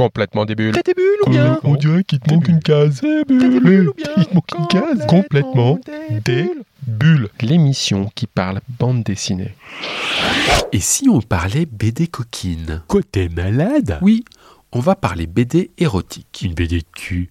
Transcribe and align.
Complètement 0.00 0.46
des 0.46 0.54
bulles. 0.54 0.72
T'as 0.72 0.80
des 0.80 0.94
bulles 0.94 1.18
ou 1.26 1.30
bien 1.30 1.60
On 1.62 1.74
dirait 1.74 2.04
qu'il 2.04 2.20
te 2.20 2.32
manque 2.32 2.48
une 2.48 2.60
case. 2.60 3.02
T'as 3.02 3.48
des 3.48 3.60
bulles 3.60 3.90
ou 3.90 3.92
bien 3.92 4.06
Il 4.16 4.24
te 4.24 4.34
manque 4.34 4.50
une 4.58 4.66
case. 4.68 5.06
Complètement 5.06 5.78
des 6.24 6.50
bulles. 6.86 7.28
L'émission 7.42 8.10
qui 8.14 8.26
parle 8.26 8.62
bande 8.78 9.02
dessinée. 9.02 9.54
Et 10.72 10.80
si 10.80 11.10
on 11.10 11.20
parlait 11.20 11.66
BD 11.66 12.06
coquine? 12.06 12.82
T'es 13.12 13.28
malade? 13.28 13.98
Oui, 14.00 14.24
on 14.72 14.80
va 14.80 14.94
parler 14.94 15.26
BD 15.26 15.70
érotique. 15.76 16.40
Une 16.42 16.54
BD 16.54 16.78
de 16.78 16.84
cul. 16.96 17.28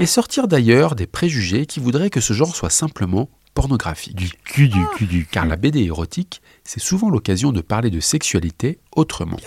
Et 0.00 0.06
sortir 0.06 0.48
d'ailleurs 0.48 0.96
des 0.96 1.06
préjugés 1.06 1.66
qui 1.66 1.78
voudraient 1.78 2.10
que 2.10 2.20
ce 2.20 2.32
genre 2.32 2.56
soit 2.56 2.68
simplement 2.68 3.28
pornographique. 3.54 4.16
Du 4.16 4.30
cul, 4.44 4.66
du 4.66 4.80
cul, 4.96 5.06
du 5.06 5.20
cul. 5.20 5.28
Car 5.30 5.46
la 5.46 5.54
BD 5.54 5.84
érotique, 5.84 6.42
c'est 6.68 6.80
souvent 6.80 7.08
l'occasion 7.08 7.50
de 7.50 7.62
parler 7.62 7.88
de 7.88 7.98
sexualité 7.98 8.78
autrement. 8.94 9.38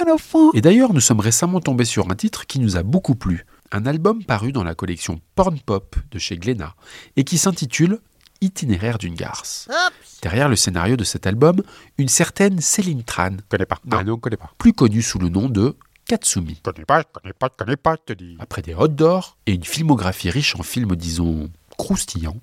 Et 0.56 0.62
d'ailleurs, 0.62 0.92
nous 0.92 1.00
sommes 1.00 1.20
récemment 1.20 1.60
tombés 1.60 1.86
sur 1.86 2.10
un 2.10 2.16
titre 2.16 2.48
qui 2.48 2.58
nous 2.58 2.78
a 2.78 2.84
beaucoup 2.84 3.14
plu. 3.14 3.46
Un 3.71 3.86
album 3.86 4.24
paru 4.24 4.52
dans 4.52 4.64
la 4.64 4.74
collection 4.74 5.21
Porn 5.36 5.60
Pop 5.60 5.96
de 6.10 6.18
chez 6.18 6.38
Glénat 6.38 6.76
et 7.18 7.24
qui 7.24 7.38
s'intitule 7.38 8.00
Itinéraire 8.42 8.98
d'une 8.98 9.14
garce. 9.14 9.68
Derrière 10.24 10.50
le 10.50 10.56
scénario 10.56 10.98
de 10.98 11.04
cet 11.04 11.28
album, 11.28 11.62
une 12.00 12.07
certaine 12.07 12.60
Céline 12.60 13.04
Tran, 13.04 13.38
Connais 13.50 13.68
pas. 13.68 13.78
Non. 13.86 13.98
Ah 14.00 14.04
non, 14.04 14.18
connais 14.18 14.36
pas. 14.36 14.50
plus 14.57 14.74
connue 14.74 15.04
sous 15.04 15.20
le 15.20 15.29
nom 15.29 15.48
de 15.48 15.76
Katsumi. 16.07 16.60
Connais 16.64 16.86
pas, 16.86 17.04
connais 17.04 17.34
pas, 17.34 17.50
connais 17.50 17.78
pas, 17.78 17.98
je 18.01 18.14
te 18.14 18.18
dis. 18.18 18.36
Après 18.40 18.64
des 18.64 18.74
hot 18.74 18.88
d'or 18.88 19.38
et 19.46 19.54
une 19.54 19.64
filmographie 19.64 20.32
riche 20.32 20.56
en 20.56 20.64
films, 20.64 20.96
disons, 20.96 21.51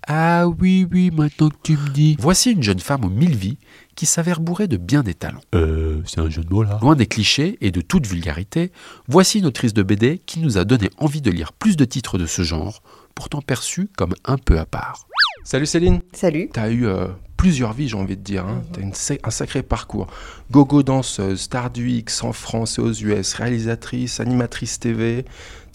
Ah 0.07 0.49
oui, 0.49 0.87
oui, 0.91 1.11
maintenant 1.11 1.49
que 1.49 1.57
tu 1.63 1.73
me 1.77 1.89
dis. 1.91 2.17
Voici 2.19 2.53
une 2.53 2.63
jeune 2.63 2.81
femme 2.81 3.05
aux 3.05 3.11
mille 3.11 3.37
vies 3.37 3.59
qui 3.95 4.07
s'avère 4.07 4.41
bourrée 4.41 4.69
de 4.69 4.77
bien 4.77 5.03
des 5.03 5.15
talents. 5.15 5.41
Euh, 5.55 6.01
c'est 6.07 6.21
un 6.21 6.29
jeu 6.29 6.43
de 6.43 6.53
mots 6.53 6.63
là 6.63 6.79
Loin 6.83 6.97
des 6.97 7.07
clichés 7.07 7.59
et 7.61 7.71
de 7.71 7.81
toute 7.81 8.07
vulgarité, 8.07 8.73
voici 9.09 9.39
une 9.39 9.47
autrice 9.47 9.75
de 9.75 9.83
BD 9.83 10.21
qui 10.25 10.41
nous 10.41 10.59
a 10.59 10.65
donné 10.65 10.91
envie 10.99 11.21
de 11.21 11.31
lire 11.31 11.53
plus 11.53 11.77
de 11.77 11.85
titres 11.85 12.19
de 12.19 12.27
ce 12.27 12.43
genre, 12.43 12.83
pourtant 13.15 13.41
perçus 13.41 13.89
comme 13.97 14.15
un 14.25 14.39
peu 14.39 14.59
à 14.59 14.67
part. 14.67 15.07
Salut 15.45 15.67
Céline, 15.67 16.01
Salut. 16.13 16.51
t'as 16.53 16.71
eu 16.71 16.87
euh, 16.87 17.07
plusieurs 17.37 17.73
vies, 17.73 17.89
j'ai 17.89 17.97
envie 17.97 18.17
de 18.17 18.23
dire. 18.23 18.45
Hein. 18.45 18.63
T'as 18.73 18.83
une 18.83 18.93
un 19.23 19.31
sacré 19.31 19.63
parcours. 19.63 20.09
Gogo 20.51 20.83
danseuse, 20.83 21.41
star 21.41 21.71
du 21.71 21.89
X 21.91 22.23
en 22.23 22.33
France 22.33 22.79
et 22.79 22.83
aux 22.83 22.93
US, 22.93 23.33
réalisatrice, 23.35 24.21
animatrice 24.21 24.79
TV. 24.79 25.25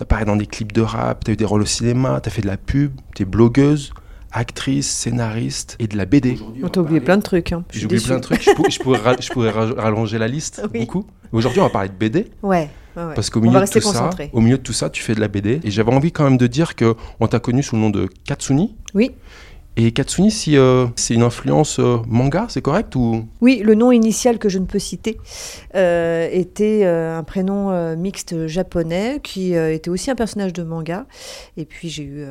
T'as 0.04 0.08
parlé 0.08 0.26
dans 0.26 0.36
des 0.36 0.48
clips 0.48 0.74
de 0.74 0.82
rap, 0.82 1.24
t'as 1.24 1.32
eu 1.32 1.38
des 1.38 1.46
rôles 1.46 1.62
au 1.62 1.66
cinéma, 1.66 2.20
t'as 2.22 2.30
fait 2.30 2.42
de 2.42 2.48
la 2.48 2.58
pub, 2.58 2.92
t'es 3.16 3.24
blogueuse, 3.24 3.94
actrice, 4.34 4.92
scénariste 4.92 5.78
et 5.80 5.88
de 5.88 5.96
la 5.96 6.04
BD. 6.06 6.38
On 6.62 6.68
t'a 6.68 6.82
oublié 6.82 7.00
plein 7.00 7.16
de 7.16 7.22
trucs. 7.22 7.54
Hein. 7.54 7.64
J'ai 7.72 7.86
oublié 7.86 8.04
plein 8.04 8.18
de 8.18 8.22
trucs. 8.22 8.42
Je, 8.44 8.52
pour- 8.54 8.70
je 8.70 8.80
pourrais, 8.80 9.00
ra- 9.00 9.16
je 9.18 9.30
pourrais 9.30 9.50
ra- 9.52 9.72
rallonger 9.78 10.18
la 10.18 10.28
liste 10.28 10.62
Oui. 10.74 10.82
beaucoup. 10.82 11.06
Aujourd'hui, 11.32 11.62
on 11.62 11.64
va 11.64 11.70
parler 11.70 11.88
de 11.88 11.94
BD. 11.94 12.28
Ouais. 12.42 12.70
ouais, 12.98 13.04
ouais. 13.06 13.14
Parce 13.16 13.30
qu'au 13.30 13.40
milieu, 13.40 13.62
de 13.62 13.66
tout 13.66 13.80
ça, 13.80 14.10
au 14.34 14.42
milieu 14.42 14.58
de 14.58 14.62
tout 14.62 14.74
ça, 14.74 14.90
tu 14.90 15.02
fais 15.02 15.16
de 15.16 15.22
la 15.22 15.30
BD. 15.30 15.62
Et 15.64 15.72
j'avais 15.72 15.94
envie 15.94 16.12
quand 16.12 16.26
même 16.26 16.36
de 16.38 16.48
dire 16.48 16.76
que 16.76 16.96
on 17.22 17.28
t'a 17.28 17.40
connu 17.40 17.64
sous 17.64 17.78
le 17.78 17.82
nom 17.82 17.90
de 17.90 18.10
Katsuni. 18.26 18.76
Oui. 18.94 19.12
Et 19.76 19.92
Katsuni, 19.92 20.30
si, 20.30 20.56
euh, 20.56 20.86
c'est 20.96 21.16
une 21.16 21.24
influence 21.24 21.80
euh, 21.80 21.98
manga, 22.08 22.46
c'est 22.48 22.62
correct 22.62 22.96
ou? 22.96 23.26
Oui, 23.42 23.62
le 23.64 23.74
nom 23.74 23.92
initial 23.92 24.38
que 24.38 24.48
je 24.48 24.60
ne 24.60 24.66
peux 24.66 24.78
citer 24.78 25.18
euh, 25.74 26.30
était 26.32 26.86
un 26.86 27.24
prénom 27.24 27.96
mixte 27.96 28.48
japonais 28.48 29.20
qui 29.24 29.54
était 29.54 29.90
aussi 29.90 30.12
un 30.12 30.16
personnage 30.16 30.54
de 30.54 30.64
manga. 30.64 31.06
Et 31.58 31.66
puis 31.66 31.90
j'ai 31.90 32.04
eu, 32.04 32.26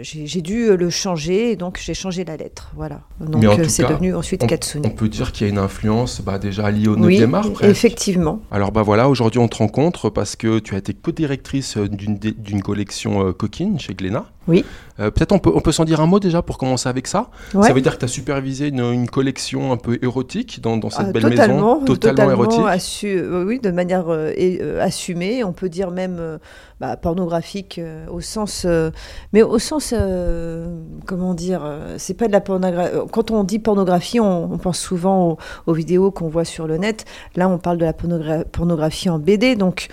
j'ai 0.00 0.40
dû 0.40 0.76
le 0.76 0.90
changer 0.90 1.52
et 1.52 1.56
donc 1.56 1.78
j'ai 1.82 1.94
changé 1.94 2.24
la 2.24 2.36
lettre. 2.36 2.72
Voilà. 2.74 3.00
Donc 3.20 3.42
Mais 3.42 3.48
en 3.48 3.56
tout 3.56 3.68
c'est 3.68 3.82
cas, 3.82 3.90
devenu 3.90 4.14
ensuite 4.14 4.42
on, 4.42 4.46
Katsuni. 4.46 4.86
on 4.86 4.90
peut 4.90 5.08
dire 5.08 5.32
qu'il 5.32 5.46
y 5.46 5.50
a 5.50 5.52
une 5.52 5.58
influence 5.58 6.20
bah, 6.20 6.38
déjà 6.38 6.70
liée 6.70 6.88
au 6.88 6.96
9e 6.96 7.42
oui, 7.44 7.68
effectivement. 7.68 8.40
Alors 8.50 8.72
bah 8.72 8.82
voilà, 8.82 9.08
aujourd'hui 9.08 9.40
on 9.40 9.48
te 9.48 9.56
rencontre 9.56 10.10
parce 10.10 10.36
que 10.36 10.58
tu 10.58 10.74
as 10.74 10.78
été 10.78 10.94
co-directrice 10.94 11.76
d'une 11.76 12.62
collection 12.62 13.32
coquine 13.32 13.78
chez 13.78 13.94
Glénat. 13.94 14.26
Oui. 14.48 14.64
Euh, 15.00 15.10
Peut-être 15.10 15.32
on 15.32 15.38
peut, 15.38 15.50
on 15.54 15.60
peut 15.60 15.72
s'en 15.72 15.84
dire 15.84 16.00
un 16.00 16.06
mot 16.06 16.20
déjà 16.20 16.40
pour 16.40 16.56
commencer 16.56 16.88
avec 16.88 17.06
ça. 17.06 17.30
Ouais. 17.54 17.66
Ça 17.66 17.72
veut 17.72 17.80
dire 17.80 17.94
que 17.94 17.98
tu 17.98 18.04
as 18.04 18.08
supervisé 18.08 18.68
une, 18.68 18.80
une 18.80 19.08
collection 19.08 19.72
un 19.72 19.76
peu 19.76 19.98
érotique 20.02 20.60
dans, 20.62 20.76
dans 20.76 20.88
cette 20.90 21.06
Ah, 21.08 21.12
belle 21.12 21.22
totalement, 21.24 21.80
maison, 21.80 21.84
totalement, 21.84 22.30
érotique. 22.30 22.60
assu- 22.60 23.06
euh, 23.18 23.44
oui, 23.44 23.58
de 23.60 23.70
manière 23.70 24.08
euh, 24.08 24.32
euh, 24.38 24.80
assumée. 24.82 25.44
On 25.44 25.52
peut 25.52 25.68
dire 25.68 25.90
même 25.90 26.16
euh, 26.18 26.38
bah, 26.80 26.96
pornographique 26.96 27.78
euh, 27.78 28.06
au 28.08 28.20
sens, 28.20 28.64
euh, 28.66 28.90
mais 29.32 29.42
au 29.42 29.58
sens, 29.58 29.94
euh, 29.96 30.66
comment 31.06 31.32
dire, 31.32 31.62
c'est 31.96 32.14
pas 32.14 32.26
de 32.26 32.32
la 32.32 32.40
pornographie. 32.42 32.96
Quand 33.12 33.30
on 33.30 33.44
dit 33.44 33.58
pornographie, 33.58 34.20
on, 34.20 34.58
pense 34.58 34.78
souvent 34.78 35.38
aux, 35.66 35.72
vidéos 35.72 36.10
qu'on 36.10 36.28
voit 36.28 36.44
sur 36.44 36.66
le 36.66 36.76
net. 36.76 37.06
Là, 37.34 37.48
on 37.48 37.58
parle 37.58 37.78
de 37.78 37.84
la 37.84 37.92
pornogra- 37.92 38.44
pornographie 38.44 39.08
en 39.08 39.18
BD, 39.18 39.56
donc. 39.56 39.88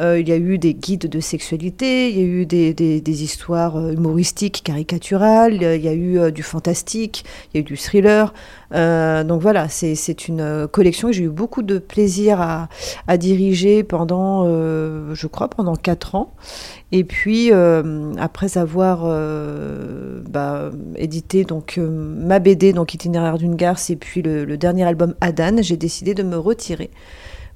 il 0.00 0.28
y 0.28 0.32
a 0.32 0.36
eu 0.36 0.58
des 0.58 0.74
guides 0.74 1.08
de 1.08 1.18
sexualité, 1.18 2.10
il 2.10 2.16
y 2.16 2.20
a 2.20 2.24
eu 2.24 2.46
des, 2.46 2.72
des- 2.72 3.22
histoires 3.24 3.76
humoristiques, 3.90 4.62
caricaturales, 4.62 5.54
il 5.54 5.82
y 5.84 5.88
a 5.88 5.94
eu 5.94 6.30
du 6.30 6.44
fantastique, 6.44 7.24
il 7.52 7.56
y 7.56 7.58
a 7.58 7.60
eu 7.62 7.64
du 7.64 7.76
thriller. 7.76 8.32
Euh, 8.74 9.24
donc 9.24 9.40
voilà, 9.40 9.68
c'est 9.68 10.28
une 10.28 10.40
euh, 10.40 10.66
collection 10.66 11.08
que 11.08 11.14
j'ai 11.14 11.24
eu 11.24 11.30
beaucoup 11.30 11.62
de 11.62 11.78
plaisir 11.78 12.40
à, 12.40 12.68
à 13.06 13.16
diriger 13.16 13.82
pendant, 13.82 14.44
euh, 14.46 15.14
je 15.14 15.26
crois, 15.26 15.48
pendant 15.48 15.74
quatre 15.74 16.14
ans. 16.14 16.34
Et 16.92 17.04
puis, 17.04 17.52
après 18.18 18.56
avoir 18.56 19.02
bah, 20.30 20.70
édité 20.96 21.44
donc, 21.44 21.78
ma 21.78 22.38
BD, 22.38 22.72
donc 22.72 22.94
Itinéraire 22.94 23.36
d'une 23.36 23.56
garce, 23.56 23.90
et 23.90 23.96
puis 23.96 24.22
le, 24.22 24.46
le 24.46 24.56
dernier 24.56 24.84
album 24.84 25.14
Adan, 25.20 25.60
j'ai 25.60 25.76
décidé 25.76 26.14
de 26.14 26.22
me 26.22 26.38
retirer 26.38 26.90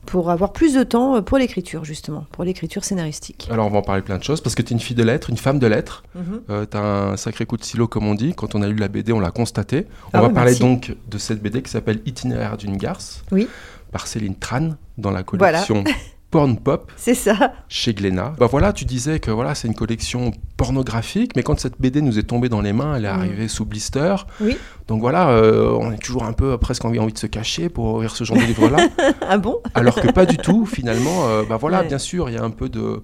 pour 0.07 0.31
avoir 0.31 0.53
plus 0.53 0.75
de 0.75 0.83
temps 0.83 1.17
euh, 1.17 1.21
pour 1.23 1.39
l'écriture, 1.39 1.85
justement, 1.85 2.27
pour 2.33 2.45
l'écriture 2.45 2.85
scénaristique. 2.85 3.49
Alors 3.51 3.67
on 3.67 3.71
va 3.71 3.79
en 3.79 3.83
parler 3.83 4.03
plein 4.03 4.19
de 4.19 4.25
choses 4.25 4.41
parce 4.41 4.55
que 4.55 4.63
tu 4.63 4.73
es 4.73 4.75
une 4.75 4.81
fille 4.81 4.97
de 4.97 5.03
lettres, 5.05 5.31
une 5.31 5.37
femme 5.37 5.59
de 5.59 5.67
lettres. 5.67 6.03
Mhm. 6.15 6.41
Euh, 6.51 6.67
tu 6.71 6.77
as 6.77 6.81
un 6.83 7.17
sacré 7.17 7.47
coup 7.47 7.57
de 7.57 7.65
stylo 7.65 7.87
comme 7.89 8.07
on 8.07 8.15
dit. 8.15 8.35
Quand 8.35 8.55
on 8.55 8.63
a 8.63 8.69
lu 8.69 8.75
la 8.77 8.89
BD, 8.89 9.13
on 9.13 9.21
l'a 9.21 9.31
constaté. 9.31 9.87
On 10.13 10.19
Ah 10.19 10.23
va 10.23 10.29
parler 10.31 10.51
merci. 10.51 10.61
donc 10.61 10.97
de 11.09 11.19
cette 11.19 11.41
BD 11.43 11.63
qui 11.63 11.71
s'appelle 11.71 12.01
Itinéraire 12.07 12.57
d'une 12.57 12.77
garce 12.77 13.25
Oui. 13.31 13.49
par 13.93 14.07
Céline 14.07 14.35
Tran 14.37 14.71
dans 14.99 15.11
la 15.11 15.23
Voilà. 15.33 15.65
Porn 16.33 16.57
Pop 16.57 16.91
C'est 16.97 17.15
ça. 17.15 17.53
chez 17.69 17.95
Glénat. 17.95 18.33
Bah 18.39 18.47
voilà, 18.51 18.73
tu 18.73 18.85
disais 18.85 19.21
que 19.21 19.31
voilà, 19.31 19.55
c'est 19.55 19.69
une 19.69 19.75
collection 19.75 20.33
pornographique, 20.57 21.33
mais 21.37 21.43
quand 21.45 21.61
cette 21.61 21.81
BD 21.81 22.01
nous 22.03 22.19
est 22.19 22.23
tombée 22.25 22.49
dans 22.49 22.61
les 22.63 22.73
mains, 22.73 22.97
elle 22.97 23.05
est 23.05 23.13
Mhm. 23.13 23.19
arrivée 23.21 23.49
sous 23.49 23.65
blister. 23.67 24.15
Oui. 24.41 24.57
Donc 24.89 25.01
voilà, 25.01 25.29
euh, 25.29 25.71
on 25.79 25.93
est 25.93 25.99
toujours 26.03 26.25
un 26.25 26.33
peu 26.33 26.57
presque 26.59 26.85
envie, 26.85 26.99
envie 26.99 27.13
de 27.13 27.19
se 27.19 27.27
cacher 27.27 27.69
pour 27.69 27.85
ouvrir 27.95 28.17
ce 28.17 28.25
genre 28.25 28.37
de 28.39 28.43
livre-là. 28.43 28.79
ah 29.29 29.37
bon? 29.39 29.59
Alors 29.75 29.95
que 30.01 30.11
pas 30.11 30.25
du 30.27 30.39
tout, 30.39 30.65
finalement. 30.67 31.29
euh, 31.29 31.43
bah 31.49 31.59
voilà, 31.59 31.83
Ouais. 31.83 31.89
bien 31.89 31.99
sûr, 31.99 32.31
il 32.31 32.35
y 32.35 32.39
a 32.39 32.43
un 32.43 32.51
peu 32.51 32.69
de, 32.71 33.03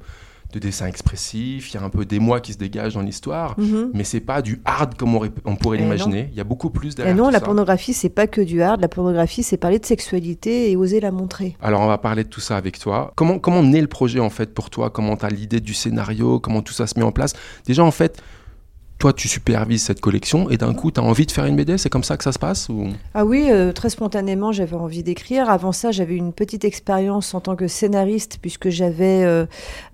de 0.53 0.59
dessin 0.59 0.87
expressif, 0.87 1.71
il 1.71 1.75
y 1.75 1.77
a 1.77 1.83
un 1.85 1.91
peu 1.91 2.05
d'émoi 2.07 2.41
qui 2.41 2.55
se 2.55 2.59
dégage 2.59 2.95
dans 2.95 3.03
l'histoire, 3.03 3.55
Mhm. 3.59 3.91
mais 3.93 4.03
c'est 4.05 4.21
pas 4.21 4.41
du 4.41 4.61
hard 4.65 4.97
comme 4.97 5.15
on, 5.45 5.57
pourrait 5.57 5.77
Eh 5.79 5.83
l'imaginer. 5.83 6.29
Il 6.33 6.39
y 6.39 6.41
a 6.41 6.45
beaucoup 6.45 6.71
plus 6.71 6.93
Et 6.93 6.95
derrière. 6.95 7.15
non, 7.17 7.27
tout 7.27 7.31
la 7.33 7.39
ça. 7.41 7.45
pornographie, 7.45 7.93
c'est 7.93 8.09
pas 8.09 8.27
que 8.27 8.41
du 8.41 8.63
hard. 8.63 8.81
La 8.81 8.89
pornographie, 8.89 9.43
c'est 9.43 9.59
parler 9.59 9.79
de 9.79 9.85
sexualité 9.85 10.71
et 10.71 10.77
oser 10.77 11.01
la 11.01 11.11
montrer. 11.11 11.57
Alors 11.61 11.83
on 11.83 11.87
va 11.87 11.99
parler 11.99 12.25
de 12.25 12.29
tout 12.29 12.41
ça 12.41 12.57
avec 12.57 12.79
toi. 12.79 13.13
Comment, 13.15 13.39
comment 13.39 13.63
naît 13.63 13.81
le 13.83 13.89
projet 13.89 14.21
en 14.21 14.31
fait 14.31 14.55
pour 14.55 14.71
toi? 14.71 14.89
Comment 14.89 15.17
tu 15.17 15.27
as 15.27 15.31
l'idée 15.31 15.61
du 15.61 15.75
scénario? 15.75 16.41
Comment 16.41 16.63
tout 16.63 16.73
ça 16.73 16.87
se 16.87 16.99
met 16.99 17.05
en 17.05 17.13
place? 17.13 17.35
Déjà 17.67 17.85
en 17.85 17.91
fait, 17.91 18.23
toi 18.99 19.13
tu 19.13 19.29
supervises 19.29 19.83
cette 19.85 20.01
collection 20.01 20.51
et 20.51 20.57
d'un 20.57 20.75
coup 20.75 20.91
tu 20.91 21.01
as 21.01 21.03
envie 21.03 21.27
de 21.27 21.31
faire 21.31 21.47
une 21.47 21.57
BD 21.57 21.79
C'est 21.79 21.91
comme 21.91 22.05
ça 22.05 22.17
que 22.17 22.25
ça 22.25 22.33
se 22.33 22.39
passe. 22.39 22.69
Ah 23.15 23.25
oui, 23.25 23.47
euh, 23.51 23.73
très 23.73 23.91
spontanément, 23.91 24.53
j'avais 24.53 24.77
envie 24.77 25.03
d'écrire. 25.03 25.51
Avant 25.51 25.73
ça, 25.73 25.91
j'avais 25.91 26.17
une 26.17 26.33
petite 26.33 26.65
expérience 26.65 27.35
en 27.35 27.41
tant 27.41 27.57
que 27.57 27.69
scénariste, 27.69 28.39
puisque 28.41 28.69
j'avais 28.69 29.25
euh, 29.25 29.47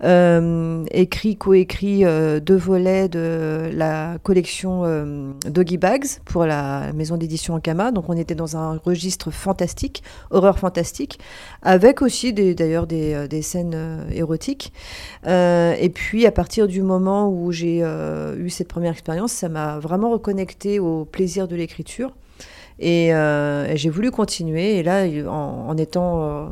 euh, 0.03 0.83
écrit, 0.91 1.35
coécrit 1.35 2.05
euh, 2.05 2.39
deux 2.39 2.55
volets 2.55 3.09
de 3.09 3.69
la 3.73 4.17
collection 4.23 4.83
euh, 4.85 5.31
Doggy 5.47 5.77
Bags 5.77 6.05
pour 6.25 6.45
la 6.45 6.91
maison 6.93 7.17
d'édition 7.17 7.55
Ankama. 7.55 7.91
Donc, 7.91 8.09
on 8.09 8.17
était 8.17 8.35
dans 8.35 8.57
un 8.57 8.79
registre 8.83 9.31
fantastique, 9.31 10.03
horreur 10.31 10.59
fantastique, 10.59 11.19
avec 11.61 12.01
aussi 12.01 12.33
d'ailleurs 12.33 12.87
des, 12.87 13.27
des 13.27 13.41
scènes 13.41 14.05
érotiques. 14.11 14.73
Et 15.25 15.91
puis, 15.93 16.25
à 16.25 16.31
partir 16.31 16.67
du 16.67 16.81
moment 16.81 17.29
où 17.29 17.51
j'ai 17.51 17.79
eu 17.79 18.49
cette 18.49 18.67
première 18.67 18.94
expérience, 18.95 19.33
ça 19.33 19.49
m'a 19.49 19.77
vraiment 19.77 20.09
reconnecté 20.09 20.79
au 20.79 21.03
plaisir 21.03 21.49
de 21.49 21.55
l'écriture. 21.57 22.13
Et, 22.79 23.13
euh, 23.13 23.67
et 23.67 23.77
j'ai 23.77 23.89
voulu 23.89 24.11
continuer. 24.11 24.77
Et 24.77 24.83
là, 24.83 25.05
en, 25.29 25.77
étant 25.77 26.23
euh, 26.23 26.45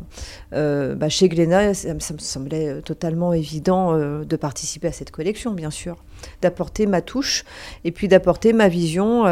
euh, 0.54 0.94
bah, 0.94 1.08
chez 1.08 1.28
Glénat, 1.28 1.74
ça, 1.74 1.92
me- 1.94 2.00
semblait 2.18 2.80
totalement 2.82 3.32
évident 3.32 3.96
de 3.96 4.36
participer 4.36 4.88
à 4.88 4.92
cette 4.92 5.10
collection, 5.10 5.52
bien 5.52 5.70
sûr, 5.70 5.96
d'apporter 6.40 6.86
ma 6.86 7.02
touche 7.02 7.44
et 7.84 7.92
puis 7.92 8.08
d'apporter 8.08 8.52
ma 8.52 8.68
vision 8.68 9.24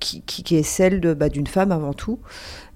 qui, 0.00 0.56
est 0.56 0.62
celle 0.62 1.00
de, 1.00 1.14
bah, 1.14 1.28
d'une 1.28 1.46
femme 1.46 1.72
avant 1.72 1.92
tout. 1.92 2.18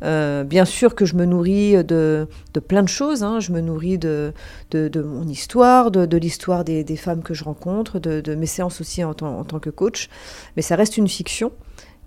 Bien 0.03 0.65
sûr 0.65 0.95
que 0.95 1.07
je 1.07 1.15
me 1.15 1.25
nourris 1.25 1.83
de, 1.85 2.29
de 2.55 2.61
plein 2.61 2.83
de 2.83 2.89
choses. 2.89 3.23
hein. 3.23 3.41
Je 3.41 3.53
me 3.53 3.61
nourris 3.61 3.99
de, 3.99 4.35
de, 4.71 5.03
mon 5.03 5.27
histoire, 5.27 5.91
de, 5.91 6.17
l'histoire 6.17 6.65
des, 6.65 6.85
des 6.85 6.97
femmes 6.97 7.23
que 7.23 7.33
je 7.35 7.45
rencontre, 7.45 7.99
de, 7.99 8.35
mes 8.35 8.47
séances 8.47 8.81
aussi 8.81 9.03
en, 9.03 9.11
en 9.23 9.45
tant 9.45 9.61
que 9.61 9.71
coach. 9.71 10.11
Mais 10.57 10.63
ça 10.63 10.77
reste 10.77 10.99
une 10.99 11.09
fiction. 11.09 11.53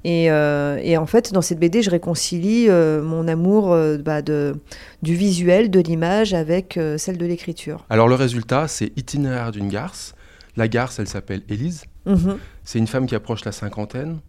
Et, 0.06 0.30
euh, 0.30 0.78
et, 0.84 0.98
en 0.98 1.07
fait, 1.07 1.34
dans 1.34 1.42
cette 1.42 1.60
BD, 1.60 1.81
je 1.81 1.90
réconcilie 1.90 2.68
euh, 2.69 3.02
mon 3.02 3.28
amour 3.28 3.74
euh, 3.74 3.98
bah, 3.98 4.22
de, 4.22 4.56
du 5.02 5.16
visuel, 5.16 5.72
de 5.72 5.80
l'image, 5.80 6.36
avec 6.36 6.80
celle 6.98 7.18
de 7.18 7.25
l'écriture. 7.25 7.86
Alors 7.90 8.07
le 8.07 8.13
résultat, 8.13 8.68
c'est 8.68 8.92
Itinéraire 8.98 9.52
d'une 9.52 9.68
garce. 9.68 10.13
La 10.57 10.68
garce, 10.68 11.00
elle 11.00 11.07
s'appelle 11.07 11.42
Élise. 11.50 11.86
Mhm. 12.06 12.38
C'est 12.63 12.78
une 12.78 12.86
femme 12.86 13.07
qui 13.07 13.16
approche 13.16 13.44
la 13.46 13.52
cinquantaine, 13.52 14.19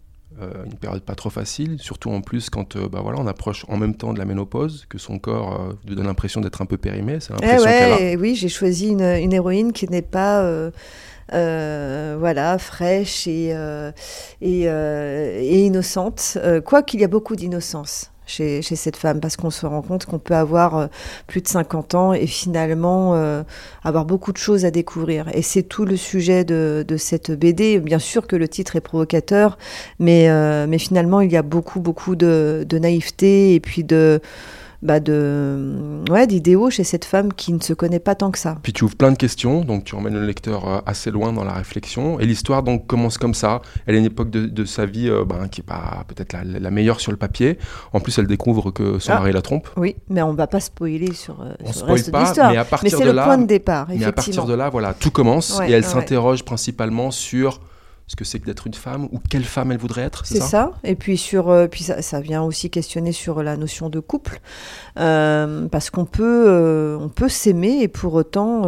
une 0.40 0.74
période 0.78 1.02
pas 1.02 1.14
trop 1.14 1.30
facile, 1.30 1.76
surtout 1.78 2.10
en 2.10 2.22
plus 2.22 2.48
quand 2.48 2.78
bah, 2.78 3.00
voilà, 3.02 3.18
on 3.20 3.26
approche 3.26 3.66
en 3.68 3.76
même 3.76 3.94
temps 3.94 4.14
de 4.14 4.18
la 4.18 4.24
ménopause, 4.24 4.86
que 4.88 4.96
son 4.96 5.18
corps 5.18 5.74
lui 5.86 5.94
donne 5.94 6.06
l'impression 6.06 6.40
d'être 6.40 6.62
un 6.62 6.66
peu 6.66 6.78
périmé. 6.78 7.18
C'est 7.20 7.34
Eh 7.42 7.46
l'impression 7.46 7.68
a. 7.68 7.96
ouais, 7.96 8.12
et 8.12 8.16
oui, 8.16 8.34
j'ai 8.34 8.48
choisi 8.48 8.88
une, 8.88 9.02
une 9.02 9.32
héroïne 9.34 9.74
qui 9.74 9.88
n'est 9.90 10.00
pas 10.00 10.42
voilà, 11.30 12.58
fraîche 12.58 13.26
et, 13.26 13.50
euh, 13.52 13.92
et, 14.40 14.64
euh, 14.66 15.38
et 15.40 15.64
innocente. 15.66 16.38
Euh, 16.42 16.60
Quoiqu'il 16.60 17.00
y 17.00 17.04
a 17.04 17.08
beaucoup 17.08 17.36
d'innocence. 17.36 18.10
Chez, 18.28 18.60
chez 18.60 18.74
cette 18.74 18.96
femme, 18.96 19.20
parce 19.20 19.36
qu'on 19.36 19.50
se 19.50 19.64
rend 19.66 19.82
compte 19.82 20.04
qu'on 20.04 20.18
peut 20.18 20.34
avoir 20.34 20.76
euh, 20.76 20.86
plus 21.28 21.42
de 21.42 21.46
50 21.46 21.94
ans 21.94 22.12
et 22.12 22.26
finalement 22.26 23.14
euh, 23.14 23.44
avoir 23.84 24.04
beaucoup 24.04 24.32
de 24.32 24.36
choses 24.36 24.64
à 24.64 24.72
découvrir. 24.72 25.28
Et 25.32 25.42
c'est 25.42 25.62
tout 25.62 25.84
le 25.84 25.96
sujet 25.96 26.44
de, 26.44 26.84
de 26.86 26.96
cette 26.96 27.30
BD. 27.30 27.78
Bien 27.78 28.00
sûr 28.00 28.26
que 28.26 28.34
le 28.34 28.48
titre 28.48 28.74
est 28.74 28.80
provocateur, 28.80 29.58
mais, 30.00 30.28
euh, 30.28 30.66
mais 30.68 30.78
finalement 30.78 31.20
il 31.20 31.30
y 31.30 31.36
a 31.36 31.42
beaucoup, 31.42 31.78
beaucoup 31.78 32.16
de, 32.16 32.66
de 32.68 32.78
naïveté 32.80 33.54
et 33.54 33.60
puis 33.60 33.84
de, 33.84 34.20
bah 34.82 35.00
de 35.00 36.02
ouais, 36.10 36.26
d'idéaux 36.26 36.70
chez 36.70 36.84
cette 36.84 37.04
femme 37.04 37.32
qui 37.32 37.52
ne 37.52 37.60
se 37.60 37.72
connaît 37.72 37.98
pas 38.00 38.14
tant 38.14 38.30
que 38.30 38.38
ça. 38.38 38.56
Puis 38.62 38.72
tu 38.72 38.84
ouvres 38.84 38.96
plein 38.96 39.10
de 39.10 39.16
questions, 39.16 39.62
donc 39.62 39.84
tu 39.84 39.94
emmènes 39.94 40.14
le 40.14 40.26
lecteur 40.26 40.68
euh, 40.68 40.78
assez 40.86 41.10
loin 41.10 41.32
dans 41.32 41.44
la 41.44 41.52
réflexion. 41.54 42.20
Et 42.20 42.26
l'histoire 42.26 42.62
donc 42.62 42.86
commence 42.86 43.18
comme 43.18 43.34
ça. 43.34 43.62
Elle 43.86 43.94
est 43.94 43.98
une 43.98 44.04
époque 44.04 44.30
de, 44.30 44.46
de 44.46 44.64
sa 44.64 44.86
vie 44.86 45.08
euh, 45.08 45.24
ben, 45.24 45.48
qui 45.48 45.60
est 45.60 45.64
pas 45.64 46.04
peut-être 46.08 46.32
la, 46.32 46.44
la 46.44 46.70
meilleure 46.70 47.00
sur 47.00 47.10
le 47.12 47.18
papier. 47.18 47.58
En 47.92 48.00
plus, 48.00 48.18
elle 48.18 48.26
découvre 48.26 48.70
que 48.70 48.98
son 48.98 49.12
Ah. 49.12 49.16
mari 49.16 49.32
la 49.32 49.42
trompe. 49.42 49.68
Oui, 49.76 49.96
mais 50.08 50.22
on 50.22 50.34
va 50.34 50.46
pas 50.46 50.60
spoiler 50.60 51.12
sur, 51.14 51.40
euh, 51.40 51.54
On 51.64 51.72
sur 51.72 51.86
le 51.86 52.02
de 52.02 52.10
pas, 52.10 52.22
l'histoire. 52.22 52.50
mais 52.50 52.56
à 52.58 52.64
Mais 52.64 52.68
partir 52.68 52.90
c'est 52.98 53.04
de 53.04 53.08
le 53.10 53.14
là, 53.16 53.24
point 53.24 53.38
de 53.38 53.46
départ, 53.46 53.86
mais 53.88 53.94
à 54.04 54.12
partir 54.12 54.32
effectivement. 54.32 54.44
de 54.46 54.54
là, 54.54 54.68
voilà, 54.68 54.94
tout 54.94 55.10
commence 55.10 55.58
Ouais, 55.58 55.70
et 55.70 55.72
elle 55.72 55.82
ouais. 55.82 55.88
s'interroge 55.88 56.44
principalement 56.44 57.10
sur 57.10 57.60
ce 58.06 58.14
que 58.14 58.24
c'est 58.24 58.38
que 58.38 58.46
d'être 58.46 58.66
une 58.66 58.74
femme 58.74 59.08
ou 59.10 59.20
quelle 59.28 59.44
femme 59.44 59.72
elle 59.72 59.78
voudrait 59.78 60.02
être. 60.02 60.24
C'est 60.26 60.40
ça? 60.40 60.72
Et 60.84 60.94
puis 60.94 61.16
sur, 61.16 61.50
euh, 61.50 61.66
puis 61.66 61.82
ça, 61.82 62.02
ça 62.02 62.20
vient 62.20 62.42
aussi 62.42 62.70
questionner 62.70 63.12
sur 63.12 63.42
la 63.42 63.56
notion 63.56 63.88
de 63.88 64.00
couple, 64.00 64.40
Euh, 64.98 65.66
parce 65.68 65.90
qu'on 65.90 66.04
peut, 66.06 66.44
euh, 66.48 66.96
on 66.98 67.08
peut 67.08 67.28
s'aimer 67.28 67.82
et 67.82 67.88
pour 67.88 68.14
autant 68.14 68.62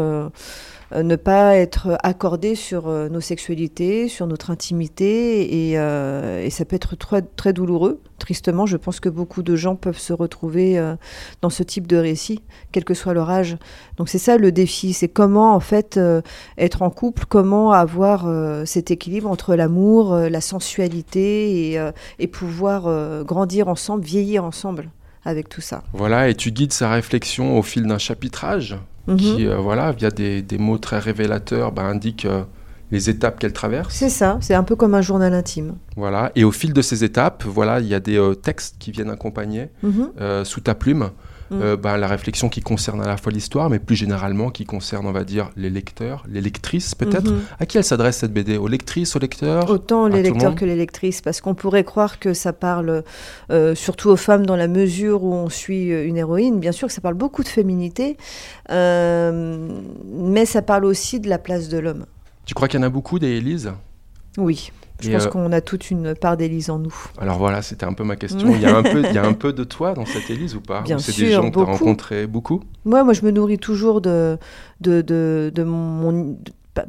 ne 0.94 1.17
pas 1.17 1.56
être 1.56 1.99
accordé 2.02 2.55
sur 2.55 2.88
euh, 2.88 3.08
nos 3.08 3.20
sexualités, 3.20 4.08
sur 4.08 4.26
notre 4.26 4.50
intimité, 4.50 5.70
et, 5.70 5.79
euh, 5.79 6.44
et 6.44 6.50
ça 6.50 6.64
peut 6.64 6.76
être 6.76 6.96
très, 6.96 7.23
très 7.23 7.52
douloureux. 7.52 8.00
Tristement, 8.19 8.67
je 8.67 8.76
pense 8.76 8.99
que 8.99 9.08
beaucoup 9.08 9.43
de 9.43 9.55
gens 9.55 9.76
peuvent 9.76 9.99
se 9.99 10.12
retrouver 10.12 10.79
euh, 10.79 10.96
dans 11.43 11.50
ce 11.50 11.62
type 11.62 11.87
de 11.87 11.96
récit, 11.96 12.43
quel 12.73 12.85
que 12.85 12.94
soit 12.94 13.14
leur 13.14 13.31
âge. 13.31 13.56
Donc 13.96 14.08
c'est 14.08 14.19
ça 14.19 14.38
le 14.38 14.50
défi, 14.50 14.93
c'est 14.93 15.08
comment 15.08 15.55
en 15.55 15.61
fait 15.61 15.96
euh, 15.96 16.20
être 16.56 16.82
en 16.82 16.90
couple, 16.90 17.25
comment 17.29 17.73
avoir 17.73 18.26
euh, 18.26 18.64
cet 18.64 18.90
équilibre 18.90 19.31
entre 19.31 19.55
l'amour, 19.55 20.14
euh, 20.14 20.29
la 20.29 20.40
sensualité 20.40 21.70
et, 21.70 21.79
euh, 21.79 21.93
pouvoir 22.32 22.87
euh, 22.87 23.25
grandir 23.25 23.69
ensemble, 23.69 24.05
vieillir 24.05 24.44
ensemble 24.44 24.90
avec 25.25 25.49
tout 25.49 25.61
ça. 25.61 25.82
Voilà, 25.93 26.29
et 26.29 26.35
tu 26.35 26.50
guides 26.50 26.73
sa 26.73 26.90
réflexion 26.90 27.58
au 27.58 27.62
fil 27.62 27.87
d'un 27.87 27.99
chapitrage 27.99 28.76
Mhm. 29.09 29.17
qui, 29.17 29.47
euh, 29.47 29.57
voilà, 29.57 29.91
via 29.93 30.11
des, 30.11 30.43
des 30.43 30.59
mots 30.59 30.79
très 30.79 30.99
révélateurs, 30.99 31.73
bah, 31.73 31.83
indique 31.83 32.25
euh, 32.27 32.43
les 32.91 33.11
étapes 33.11 33.39
qu'elle 33.39 33.53
traverse. 33.53 33.93
C'est 33.95 34.09
ça, 34.11 34.39
c'est 34.41 34.55
un 34.55 34.63
peu 34.63 34.77
comme 34.77 34.95
un 34.95 35.01
journal 35.03 35.33
intime. 35.35 35.75
Voilà, 35.97 36.31
et 36.37 36.45
au 36.45 36.53
fil 36.53 36.73
de 36.73 36.83
ces 36.83 37.05
étapes, 37.05 37.45
voilà, 37.47 37.81
il 37.81 37.87
y 37.87 37.95
a 37.95 38.01
des 38.01 38.19
euh, 38.19 38.35
textes 38.35 38.77
qui 38.79 38.91
viennent 38.93 39.11
accompagner 39.11 39.69
Mhm. 39.83 40.11
sous 40.45 40.61
ta 40.61 40.75
plume. 40.75 41.11
Mm. 41.50 41.62
euh, 41.62 41.77
bah, 41.77 41.97
la 41.97 42.06
réflexion 42.06 42.49
qui 42.49 42.61
concerne 42.61 43.00
à 43.00 43.06
la 43.06 43.17
fois 43.17 43.33
l'histoire, 43.33 43.71
mais 43.71 43.79
plus 43.79 43.97
généralement 43.97 44.50
qui 44.50 44.65
concerne, 44.65 45.06
on 45.06 45.12
va 45.12 45.25
dire, 45.25 45.50
les 45.56 45.71
lecteurs, 45.71 46.25
les 46.29 46.41
lectrices 46.41 46.95
peut-être. 46.95 47.31
Mhm. 47.31 47.41
À 47.59 47.67
qui 47.67 47.79
elle 47.79 47.85
s'adresse 47.85 48.19
cette 48.19 48.33
BD 48.33 48.56
Aux 48.56 48.69
lectrices, 48.69 49.17
aux 49.17 49.19
lecteurs? 49.19 49.71
Autant 49.71 50.09
les 50.09 50.23
le 50.23 50.31
lecteurs 50.31 50.55
que 50.55 50.65
les 50.65 50.77
lectrices, 50.77 51.21
parce 51.21 51.41
qu'on 51.41 51.55
pourrait 51.55 51.85
croire 51.85 52.19
que 52.19 52.35
ça 52.35 52.53
parle 52.53 53.03
euh, 53.50 53.75
surtout 53.75 54.11
aux 54.11 54.17
femmes 54.17 54.47
dans 54.47 54.56
la 54.56 54.69
mesure 54.69 55.25
où 55.25 55.33
on 55.33 55.49
suit 55.49 55.93
euh, 55.93 56.06
une 56.06 56.17
héroïne. 56.17 56.61
Bien 56.61 56.73
sûr 56.73 56.89
que 56.89 56.95
ça 56.95 57.00
parle 57.00 57.15
beaucoup 57.15 57.43
de 57.43 57.49
féminité, 57.49 58.17
euh, 58.71 59.69
mais 60.05 60.47
ça 60.47 60.62
parle 60.62 60.85
aussi 60.85 61.21
de 61.21 61.29
la 61.29 61.39
place 61.39 61.69
de 61.69 61.79
l'homme. 61.79 62.06
Tu 62.45 62.55
crois 62.55 62.69
qu'il 62.69 62.81
y 62.81 62.83
en 62.83 62.87
a 62.87 62.91
beaucoup 62.91 63.19
des 63.19 63.29
Élise 63.29 63.73
Oui, 64.37 64.71
je 65.00 65.11
Et, 65.11 65.12
pense 65.12 65.27
euh, 65.27 65.29
qu'on 65.29 65.53
a 65.53 65.61
toute 65.61 65.91
une 65.91 66.15
part 66.15 66.37
d'Élise 66.37 66.71
en 66.71 66.79
nous. 66.79 66.95
Alors 67.19 67.39
voilà, 67.39 67.62
c'était 67.62 67.87
un 67.87 67.93
peu 67.93 68.05
ma 68.05 68.17
question. 68.17 68.49
Il 68.55 68.61
y 68.61 68.67
a 68.67 68.77
un 68.77 68.83
peu, 68.83 69.03
il 69.05 69.12
y 69.15 69.19
a 69.19 69.25
un 69.27 69.33
peu 69.45 69.53
de 69.53 69.65
toi 69.65 69.95
dans 69.95 70.06
cette 70.06 70.29
Élise 70.31 70.55
ou 70.56 70.61
pas? 70.61 70.81
Bien 70.83 70.99
c'est 70.99 71.17
des 71.17 71.31
gens 71.33 71.49
que 71.50 71.55
tu 71.55 71.61
as 71.61 71.65
beaucoup. 71.65 71.73
rencontrés 71.73 72.27
beaucoup? 72.27 72.61
Moi, 72.85 73.05
moi, 73.05 73.12
je 73.12 73.25
me 73.25 73.31
nourris 73.31 73.59
toujours 73.59 74.00
de, 74.00 74.39
de, 74.81 75.00
de, 75.03 75.53
de 75.55 75.62
mon. 75.62 76.37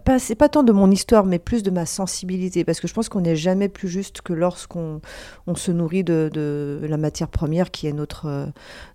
pas- 0.06 0.20
c'est 0.20 0.36
pas 0.36 0.50
tant 0.50 0.62
de 0.64 0.72
mon 0.72 0.92
histoire, 0.92 1.26
mais 1.26 1.40
plus 1.40 1.64
de 1.64 1.72
ma 1.72 1.86
sensibilité, 1.88 2.64
parce 2.64 2.80
que 2.80 2.88
je 2.88 2.94
pense 2.94 3.10
qu'on 3.10 3.22
n'est 3.22 3.36
jamais 3.36 3.70
plus 3.70 3.88
juste 3.88 4.22
que 4.22 4.34
lorsqu'on 4.34 5.02
on 5.48 5.56
se 5.56 5.72
nourrit 5.72 6.04
de, 6.04 6.30
de 6.32 6.80
la 6.88 6.98
matière 6.98 7.28
première 7.28 7.72
qui 7.72 7.88
est 7.88 7.94
notre, 7.94 8.50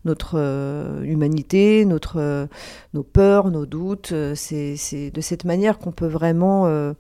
notre 0.05 0.35
euh, 0.37 1.03
humanité, 1.03 1.85
notre, 1.85 2.17
euh, 2.21 2.47
nos 2.95 3.03
peurs, 3.03 3.51
nos 3.51 3.67
doutes. 3.67 4.13
C'est 4.35 4.77
c'est 4.77 5.11
de 5.11 5.21
cette 5.21 5.45
manière 5.45 5.79
qu'on 5.79 5.93
peut 5.93 6.07
vraiment 6.07 6.67
euh, 6.67 6.93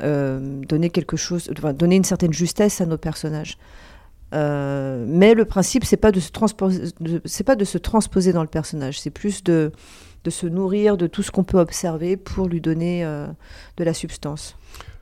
donner 0.00 0.90
quelque 0.90 1.16
chose, 1.16 1.48
donner 1.74 1.96
une 1.96 2.04
certaine 2.04 2.32
justesse 2.32 2.80
à 2.80 2.86
nos 2.86 2.98
personnages. 2.98 3.58
Euh, 4.34 5.04
mais 5.08 5.34
le 5.34 5.44
principe, 5.44 5.84
c'est 5.84 5.96
pas 5.96 6.12
de 6.12 6.20
se 6.20 6.30
transposer, 6.30 6.84
c'est 7.24 7.44
pas 7.44 7.56
de 7.56 7.64
se 7.64 7.78
transposer 7.78 8.32
dans 8.32 8.42
le 8.42 8.48
personnage, 8.48 9.00
c'est 9.00 9.10
plus 9.10 9.42
de 9.42 9.72
de 10.24 10.30
se 10.30 10.46
nourrir 10.46 10.96
de 10.96 11.06
tout 11.06 11.22
ce 11.22 11.30
qu'on 11.30 11.44
peut 11.44 11.60
observer 11.60 12.16
pour 12.16 12.48
lui 12.48 12.60
donner 12.60 13.04
euh, 13.04 13.28
de 13.76 13.84
la 13.84 13.94
substance. 13.94 14.56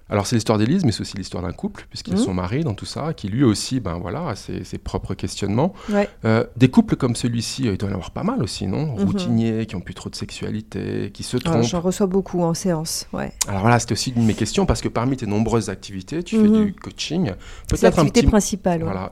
Alors 0.08 0.26
c'est 0.26 0.36
l'histoire 0.36 0.56
d'Élise, 0.58 0.84
mais 0.84 0.92
c'est 0.92 1.00
aussi 1.00 1.16
l'histoire 1.16 1.42
d'un 1.42 1.52
couple, 1.52 1.86
puisqu'il 1.90 2.12
y 2.12 2.16
a 2.16 2.20
Mhm. 2.20 2.24
son 2.26 2.34
mari 2.34 2.62
dans 2.62 2.74
tout 2.74 2.86
ça, 2.86 3.12
qui 3.12 3.28
lui 3.28 3.42
aussi, 3.42 3.80
ben 3.80 3.98
voilà, 3.98 4.28
a 4.28 4.36
ses, 4.36 4.62
ses 4.62 4.78
propres 4.78 5.14
questionnements. 5.14 5.72
Ouais. 5.90 6.08
Euh, 6.24 6.44
des 6.56 6.68
couples 6.68 6.94
comme 6.96 7.16
celui-ci, 7.16 7.66
euh, 7.66 7.72
il 7.72 7.78
doit 7.78 7.88
y 7.88 7.92
en 7.92 7.94
avoir 7.96 8.12
pas 8.12 8.22
mal 8.22 8.40
aussi, 8.42 8.66
non? 8.68 8.94
Mhm. 8.96 9.04
Routiniers, 9.04 9.66
qui 9.66 9.74
ont 9.74 9.80
plus 9.80 9.94
trop 9.94 10.08
de 10.08 10.14
sexualité, 10.14 11.10
qui 11.12 11.22
se 11.24 11.36
Alors, 11.38 11.54
trompent. 11.58 11.64
J'en 11.70 11.80
reçois 11.80 12.06
beaucoup 12.06 12.40
en 12.42 12.54
séance. 12.54 13.06
Ouais. 13.12 13.32
Alors 13.48 13.62
voilà, 13.62 13.80
c'était 13.80 13.92
aussi 13.94 14.10
une 14.10 14.22
de 14.22 14.26
mes 14.28 14.34
questions, 14.34 14.64
parce 14.64 14.80
que 14.80 14.88
parmi 14.88 15.16
tes 15.16 15.26
nombreuses 15.26 15.70
activités, 15.70 16.22
tu 16.22 16.36
fais 16.40 16.48
du 16.48 16.72
coaching. 16.74 17.32
C'est 17.68 17.80
Peut-être 17.80 17.84
un 17.84 18.02
l'activité 18.04 18.20
petit... 18.20 18.26
principale. 18.30 18.84
ouais. 18.84 18.90
Voilà. 18.92 19.10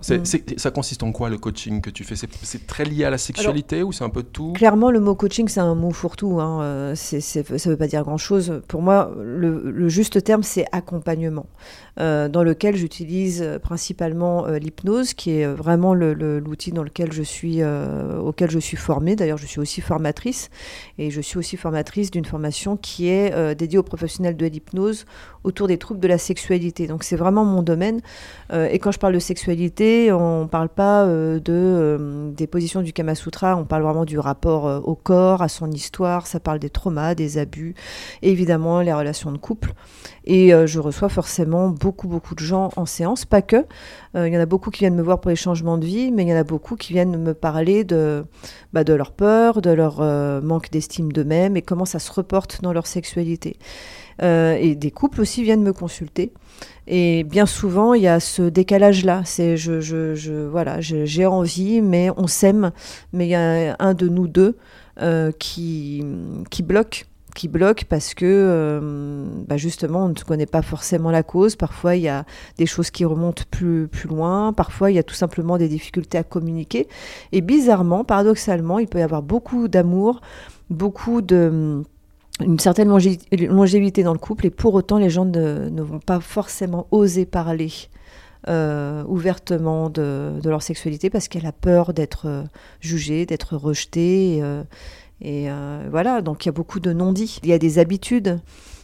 Ça 0.57 0.71
consiste 0.71 1.03
en 1.03 1.11
quoi 1.11 1.29
le 1.29 1.39
coaching 1.39 1.81
que 1.81 1.91
tu 1.91 2.05
fais? 2.05 2.15
C'est 2.17 2.67
très 2.69 2.85
lié 2.85 3.05
à 3.05 3.11
la 3.11 3.19
sexualité 3.19 3.83
ou 3.83 3.91
c'est 3.93 4.05
un 4.05 4.11
peu 4.11 4.23
de 4.23 4.29
tout? 4.29 4.53
Clairement, 4.53 4.91
le 4.93 5.01
mot 5.01 5.15
coaching, 5.17 5.49
c'est 5.49 5.61
un 5.61 5.75
mot 5.75 5.91
fourre-tout. 5.91 6.41
Hein. 6.41 6.63
Euh, 6.63 6.95
ça 6.95 7.17
ne 7.19 7.71
veut 7.71 7.77
pas 7.77 7.89
dire 7.89 8.05
grand-chose. 8.05 8.63
Pour 8.69 8.81
moi, 8.83 9.13
le, 9.21 9.71
le 9.71 9.89
juste 9.89 10.23
terme, 10.23 10.43
c'est 10.43 10.65
accompagnement, 10.85 11.47
euh, 11.99 12.29
dans 12.29 12.43
lequel 12.43 12.77
j'utilise 12.77 13.43
euh, 13.43 13.59
principalement 13.59 14.47
euh, 14.47 14.59
l'hypnose, 14.59 15.15
qui 15.15 15.31
est 15.31 15.47
vraiment 15.47 15.95
l'outil 15.95 16.73
dans 16.73 16.83
lequel 16.83 17.13
je 17.13 17.23
suis, 17.23 17.63
auquel 17.65 18.51
je 18.51 18.59
suis 18.59 18.77
formée. 18.77 19.17
D'ailleurs, 19.17 19.39
je 19.39 19.47
suis 19.47 19.61
aussi 19.61 19.81
formatrice, 19.81 20.51
et 20.99 21.11
je 21.11 21.21
suis 21.21 21.39
aussi 21.39 21.57
formatrice 21.57 22.11
d'une 22.11 22.25
formation 22.25 22.77
qui 22.77 23.09
est 23.09 23.55
dédiée 23.55 23.79
aux 23.79 23.83
professionnels 23.83 24.37
de 24.37 24.47
l'hypnose 24.47 25.07
autour 25.45 25.69
des 25.69 25.79
troubles 25.79 26.01
de 26.01 26.09
la 26.09 26.19
sexualité. 26.19 26.87
Donc, 26.87 27.05
c'est 27.05 27.17
vraiment 27.17 27.45
mon 27.45 27.63
domaine. 27.63 28.01
Et 28.53 28.79
quand 28.79 28.93
je 28.93 28.99
parle 28.99 29.15
de 29.15 29.19
sexualité, 29.19 30.13
on 30.13 30.43
ne 30.43 30.49
parle 30.49 30.69
pas 30.69 31.07
de, 31.07 32.33
des 32.37 32.47
positions 32.47 32.83
du 32.83 32.93
Kama 32.93 33.15
Sutra, 33.15 33.57
on 33.57 33.65
parle 33.65 33.83
vraiment 33.83 34.05
du 34.05 34.19
rapport 34.19 34.65
au 34.87 34.95
corps, 34.95 35.43
à 35.43 35.49
son 35.49 35.71
histoire, 35.71 36.27
ça 36.27 36.41
parle 36.41 36.59
des 36.59 36.71
traumas, 36.71 37.15
des 37.15 37.39
abus, 37.39 37.75
et 38.23 38.31
évidemment 38.31 38.81
les 38.81 38.93
relations 38.93 39.33
de 39.33 39.39
couple. 39.39 39.73
Et 40.27 40.55
euh, 40.55 40.67
je 40.67 40.81
reçois 40.81 41.09
forcément 41.09 41.69
beaucoup, 41.69 42.09
beaucoup 42.09 42.35
de 42.35 42.41
gens 42.41 42.71
en 42.77 42.87
séance, 42.87 43.25
pas 43.25 43.43
que. 43.43 43.65
Euh, 44.17 44.27
Il 44.27 44.33
y 44.33 44.37
en 44.37 44.41
a 44.41 44.47
beaucoup 44.47 44.71
qui 44.71 44.81
viennent 44.81 44.95
me 44.95 45.03
voir 45.03 45.21
pour 45.21 45.29
les 45.29 45.37
changements 45.37 45.77
de 45.77 45.85
vie, 45.85 46.11
mais 46.11 46.23
il 46.23 46.29
y 46.29 46.33
en 46.33 46.37
a 46.37 46.45
beaucoup 46.45 46.77
qui 46.77 46.95
viennent 46.95 47.17
me 47.19 47.35
parler 47.35 47.85
de, 47.85 48.25
bah, 48.73 48.85
de 48.85 48.95
leur 48.95 49.13
peur, 49.13 49.61
de 49.61 49.71
leur 49.71 50.01
euh, 50.01 50.41
manque 50.41 50.71
d'estime 50.71 51.13
d'eux-mêmes 51.13 51.57
et 51.57 51.63
comment 51.63 51.85
ça 51.85 51.99
se 51.99 52.11
reporte 52.11 52.63
dans 52.63 52.73
leur 52.73 52.87
sexualité. 52.87 53.57
Et 54.23 54.77
des 54.77 54.93
couples 54.93 55.21
aussi 55.21 55.43
viennent 55.43 55.65
me 55.65 55.73
consulter. 55.73 56.33
Et 56.87 57.25
bien 57.25 57.47
souvent, 57.47 57.95
il 57.95 58.03
y 58.03 58.07
a 58.07 58.21
ce 58.21 58.43
décalage-là. 58.43 59.23
C'est 59.25 59.57
je, 59.57 60.47
voilà, 60.47 60.81
j'ai 60.81 61.27
envie, 61.27 61.81
mais 61.83 62.11
on 62.17 62.29
s'aime, 62.29 62.71
mais 63.13 63.27
il 63.27 63.31
y 63.31 63.35
a 63.35 63.75
un 63.77 63.95
de 63.95 64.07
nous 64.07 64.29
deux 64.29 64.57
qui, 65.41 66.05
qui 66.49 66.63
bloque 66.63 67.07
qui 67.35 67.49
bloque 67.49 67.85
parce 67.89 68.15
que 68.15 68.25
euh, 68.25 69.27
bah 69.47 69.57
justement 69.57 70.07
on 70.07 70.09
ne 70.09 70.15
connaît 70.15 70.47
pas 70.47 70.63
forcément 70.63 71.11
la 71.11 71.23
cause. 71.23 71.57
Parfois 71.57 71.97
il 71.97 72.03
y 72.03 72.09
a 72.09 72.25
des 72.57 72.67
choses 72.67 72.91
qui 72.91 73.05
remontent 73.05 73.43
plus, 73.51 73.89
loin, 74.09 74.53
parfois 74.53 74.91
il 74.91 74.95
y 74.95 74.99
a 74.99 75.03
tout 75.03 75.15
simplement 75.15 75.59
des 75.59 75.69
difficultés 75.69 76.17
à 76.17 76.23
communiquer. 76.23 76.89
Et 77.33 77.41
bizarrement, 77.41 78.05
paradoxalement, 78.05 78.79
il 78.79 78.87
peut 78.87 79.01
y 79.01 79.03
avoir 79.03 79.23
beaucoup 79.23 79.69
d'amour, 79.69 80.21
beaucoup 80.71 81.21
de 81.21 81.83
une 82.41 82.59
certaine 82.59 82.89
longé- 82.89 83.21
longévité 83.47 84.03
dans 84.03 84.13
le 84.13 84.19
couple 84.19 84.47
et 84.47 84.51
pour 84.51 84.75
autant 84.75 84.99
les 84.99 85.11
gens 85.11 85.25
ne, 85.25 85.81
vont 85.83 86.01
pas 86.01 86.19
forcément 86.19 86.89
oser 86.91 87.27
parler 87.27 87.71
euh, 88.49 89.05
ouvertement 89.07 89.89
de, 89.89 90.41
leur 90.45 90.63
sexualité 90.63 91.11
parce 91.11 91.29
qu'elle 91.29 91.47
a 91.47 91.53
peur 91.53 91.95
d'être 91.95 92.27
euh, 92.27 92.43
jugée, 92.81 93.25
d'être 93.25 93.57
rejetée. 93.57 94.43
Et 95.25 95.51
euh, 95.51 95.89
voilà, 95.91 96.21
donc 96.21 96.45
il 96.45 96.49
y 96.49 96.51
a 96.51 96.53
beaucoup 96.53 96.81
de 96.81 96.93
non-dits. 96.93 97.41
Il 97.43 97.49
y 97.49 97.55
a 97.55 97.59
des 97.59 97.79
habitudes, 97.79 98.41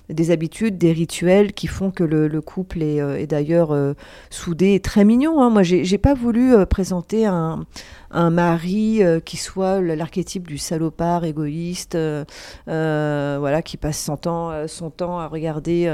des 0.08 0.30
habitudes, 0.30 0.78
des 0.78 0.90
rituels 0.90 1.52
qui 1.52 1.66
font 1.66 1.90
que 1.90 2.02
le, 2.02 2.28
le 2.28 2.40
couple 2.40 2.82
est, 2.82 3.00
euh, 3.00 3.26
d'ailleurs 3.26 3.72
euh, 3.72 3.92
soudé 4.30 4.72
et 4.72 4.80
très 4.80 5.04
mignon. 5.04 5.42
hein. 5.42 5.50
Moi, 5.50 5.62
j'ai 5.62 5.98
pas 5.98 6.14
voulu 6.14 6.54
présenter 6.64 7.26
un, 7.26 7.66
un 8.10 8.30
mari 8.30 9.02
euh, 9.02 9.20
qui 9.20 9.36
soit 9.36 9.80
l'archétype 9.80 10.46
du 10.46 10.58
salopard 10.58 11.24
égoïste, 11.24 11.94
euh, 11.94 12.24
euh, 12.68 13.36
voilà, 13.38 13.62
qui 13.62 13.76
passe 13.76 14.02
son 14.02 14.16
temps, 14.16 14.66
son 14.66 14.90
temps 14.90 15.18
à 15.18 15.28
regarder 15.28 15.92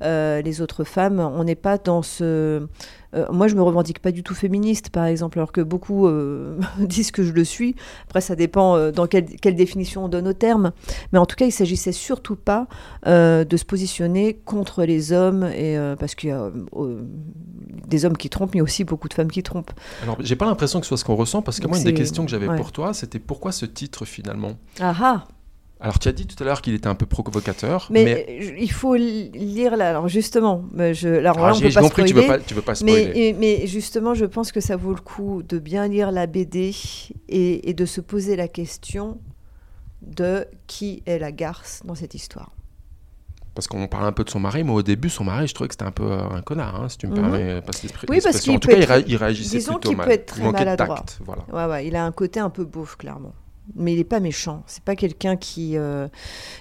les 0.00 0.60
autres 0.60 0.84
femmes. 0.84 1.20
On 1.20 1.44
n'est 1.44 1.54
pas 1.54 1.78
dans 1.78 2.02
ce. 2.02 2.66
moi, 3.30 3.48
je 3.48 3.54
me 3.54 3.62
revendique 3.62 4.00
pas 4.00 4.12
du 4.12 4.22
tout 4.22 4.34
féministe, 4.34 4.90
par 4.90 5.04
exemple, 5.04 5.38
alors 5.38 5.52
que 5.52 5.60
beaucoup 5.60 6.08
disent 6.78 7.10
que 7.10 7.22
je 7.22 7.32
le 7.32 7.44
suis. 7.44 7.74
Après, 8.06 8.20
ça 8.20 8.36
dépend 8.36 8.90
dans 8.90 9.06
quelle, 9.06 9.26
quelle 9.26 9.56
définition 9.56 10.04
on 10.04 10.08
donne 10.08 10.28
au 10.28 10.32
terme. 10.32 10.72
Mais 11.12 11.18
en 11.18 11.26
tout 11.26 11.36
cas, 11.36 11.46
il 11.46 11.52
s'agissait 11.52 11.92
surtout 11.92 12.36
pas 12.36 12.66
de 13.06 13.56
se 13.56 13.64
positionner 13.64 14.34
contre 14.34 14.84
les 14.84 15.12
hommes, 15.12 15.44
et, 15.44 15.76
parce 15.98 16.14
qu'il 16.14 16.30
y 16.30 16.32
a 16.32 16.50
des 17.86 18.04
hommes 18.04 18.16
qui 18.16 18.30
trompent, 18.30 18.54
mais 18.54 18.60
aussi 18.60 18.84
beaucoup 18.84 19.08
de 19.08 19.14
femmes 19.14 19.30
qui 19.30 19.42
trompent. 19.42 19.72
Alors, 20.02 20.16
j'ai 20.20 20.36
pas 20.36 20.46
l'impression 20.46 20.80
que 20.80 20.86
ce 20.86 20.90
soit 20.90 20.96
ce 20.96 21.04
qu'on 21.04 21.16
ressent, 21.16 21.39
parce 21.42 21.58
que 21.58 21.62
Donc 21.62 21.70
moi, 21.72 21.78
une 21.78 21.84
des 21.84 21.94
questions 21.94 22.24
que 22.24 22.30
j'avais 22.30 22.48
ouais. 22.48 22.56
pour 22.56 22.72
toi, 22.72 22.92
c'était 22.94 23.18
pourquoi 23.18 23.52
ce 23.52 23.66
titre 23.66 24.04
finalement? 24.04 24.52
Ah 24.80 24.94
ah 25.00 25.24
Alors, 25.80 25.98
tu 25.98 26.08
as 26.08 26.12
dit 26.12 26.26
tout 26.26 26.40
à 26.42 26.46
l'heure 26.46 26.60
qu'il 26.62 26.74
était 26.74 26.88
un 26.88 26.94
peu 26.94 27.06
provocateur, 27.06 27.88
Mais, 27.90 28.04
mais, 28.04 28.26
euh, 28.28 28.56
il 28.58 28.70
faut 28.70 28.94
li- 28.96 29.30
lire 29.30 29.76
là. 29.76 29.88
Alors 29.90 30.08
justement, 30.08 30.64
je, 30.76 31.08
là, 31.08 31.32
Ah, 31.36 31.40
là, 31.40 31.54
on 31.56 31.60
peut 31.60 31.70
pas 31.72 31.80
compris 31.80 32.02
que 32.02 32.08
tu 32.08 32.14
veux 32.14 32.22
spoiler, 32.22 32.38
pas, 32.40 32.44
tu 32.46 32.54
veux 32.54 32.62
pas 32.62 32.74
spoiler. 32.74 33.34
Mais, 33.38 33.66
justement, 33.66 34.14
je 34.14 34.26
pense 34.26 34.52
que 34.52 34.60
ça 34.60 34.76
vaut 34.76 34.92
le 34.94 35.00
coup 35.00 35.42
de 35.42 35.58
bien 35.58 35.88
lire 35.88 36.10
la 36.12 36.26
BD 36.26 36.74
et, 37.28 37.68
et 37.70 37.74
de 37.74 37.86
se 37.86 38.00
poser 38.00 38.36
la 38.36 38.48
question 38.48 39.18
de 40.02 40.46
qui 40.66 41.02
est 41.06 41.18
la 41.18 41.32
garce 41.32 41.82
dans 41.84 41.94
cette 41.94 42.14
histoire. 42.14 42.52
Parce 43.54 43.66
qu'on 43.66 43.88
parle 43.88 44.06
un 44.06 44.12
peu 44.12 44.22
de 44.24 44.30
son 44.30 44.38
mari, 44.40 44.62
mais 44.62 44.70
au 44.72 44.82
début, 44.82 45.10
son 45.10 45.24
mari, 45.24 45.46
je 45.48 45.54
trouvais 45.54 45.68
que 45.68 45.74
c'était 45.74 45.84
un 45.84 45.90
peu 45.90 46.04
euh, 46.10 46.20
un 46.30 46.40
connard, 46.40 46.80
hein, 46.82 46.88
si 46.88 46.98
tu 46.98 47.06
me 47.08 47.12
Mhm. 47.14 47.20
permets. 47.20 47.60
Parce 47.62 47.82
Oui, 47.82 47.88
parce 47.90 48.12
l'expression. 48.14 48.52
qu'il 48.52 48.56
En 48.56 48.60
tout 48.60 48.68
cas, 48.68 48.76
il, 48.76 48.82
être- 48.82 49.08
il 49.08 49.16
réagissait 49.16 49.56
disons 49.58 49.72
plutôt 49.74 49.88
qu'il 49.88 49.96
mal. 49.98 50.06
peut 50.06 50.12
être 50.12 50.34
Il 50.36 50.40
très 50.40 50.46
de 50.46 50.52
maladroit. 50.52 50.96
tact, 50.96 51.18
voilà. 51.24 51.42
Ouais, 51.52 51.72
ouais, 51.72 51.86
il 51.86 51.96
a 51.96 52.04
un 52.04 52.12
côté 52.12 52.38
un 52.40 52.50
peu 52.50 52.64
beauf, 52.64 52.96
clairement. 52.96 53.32
Mais 53.74 53.92
il 53.92 53.98
n'est 53.98 54.04
pas 54.04 54.20
méchant. 54.20 54.62
C'est 54.66 54.82
pas 54.84 54.96
quelqu'un 54.96 55.36
qui, 55.36 55.76
euh, 55.76 56.08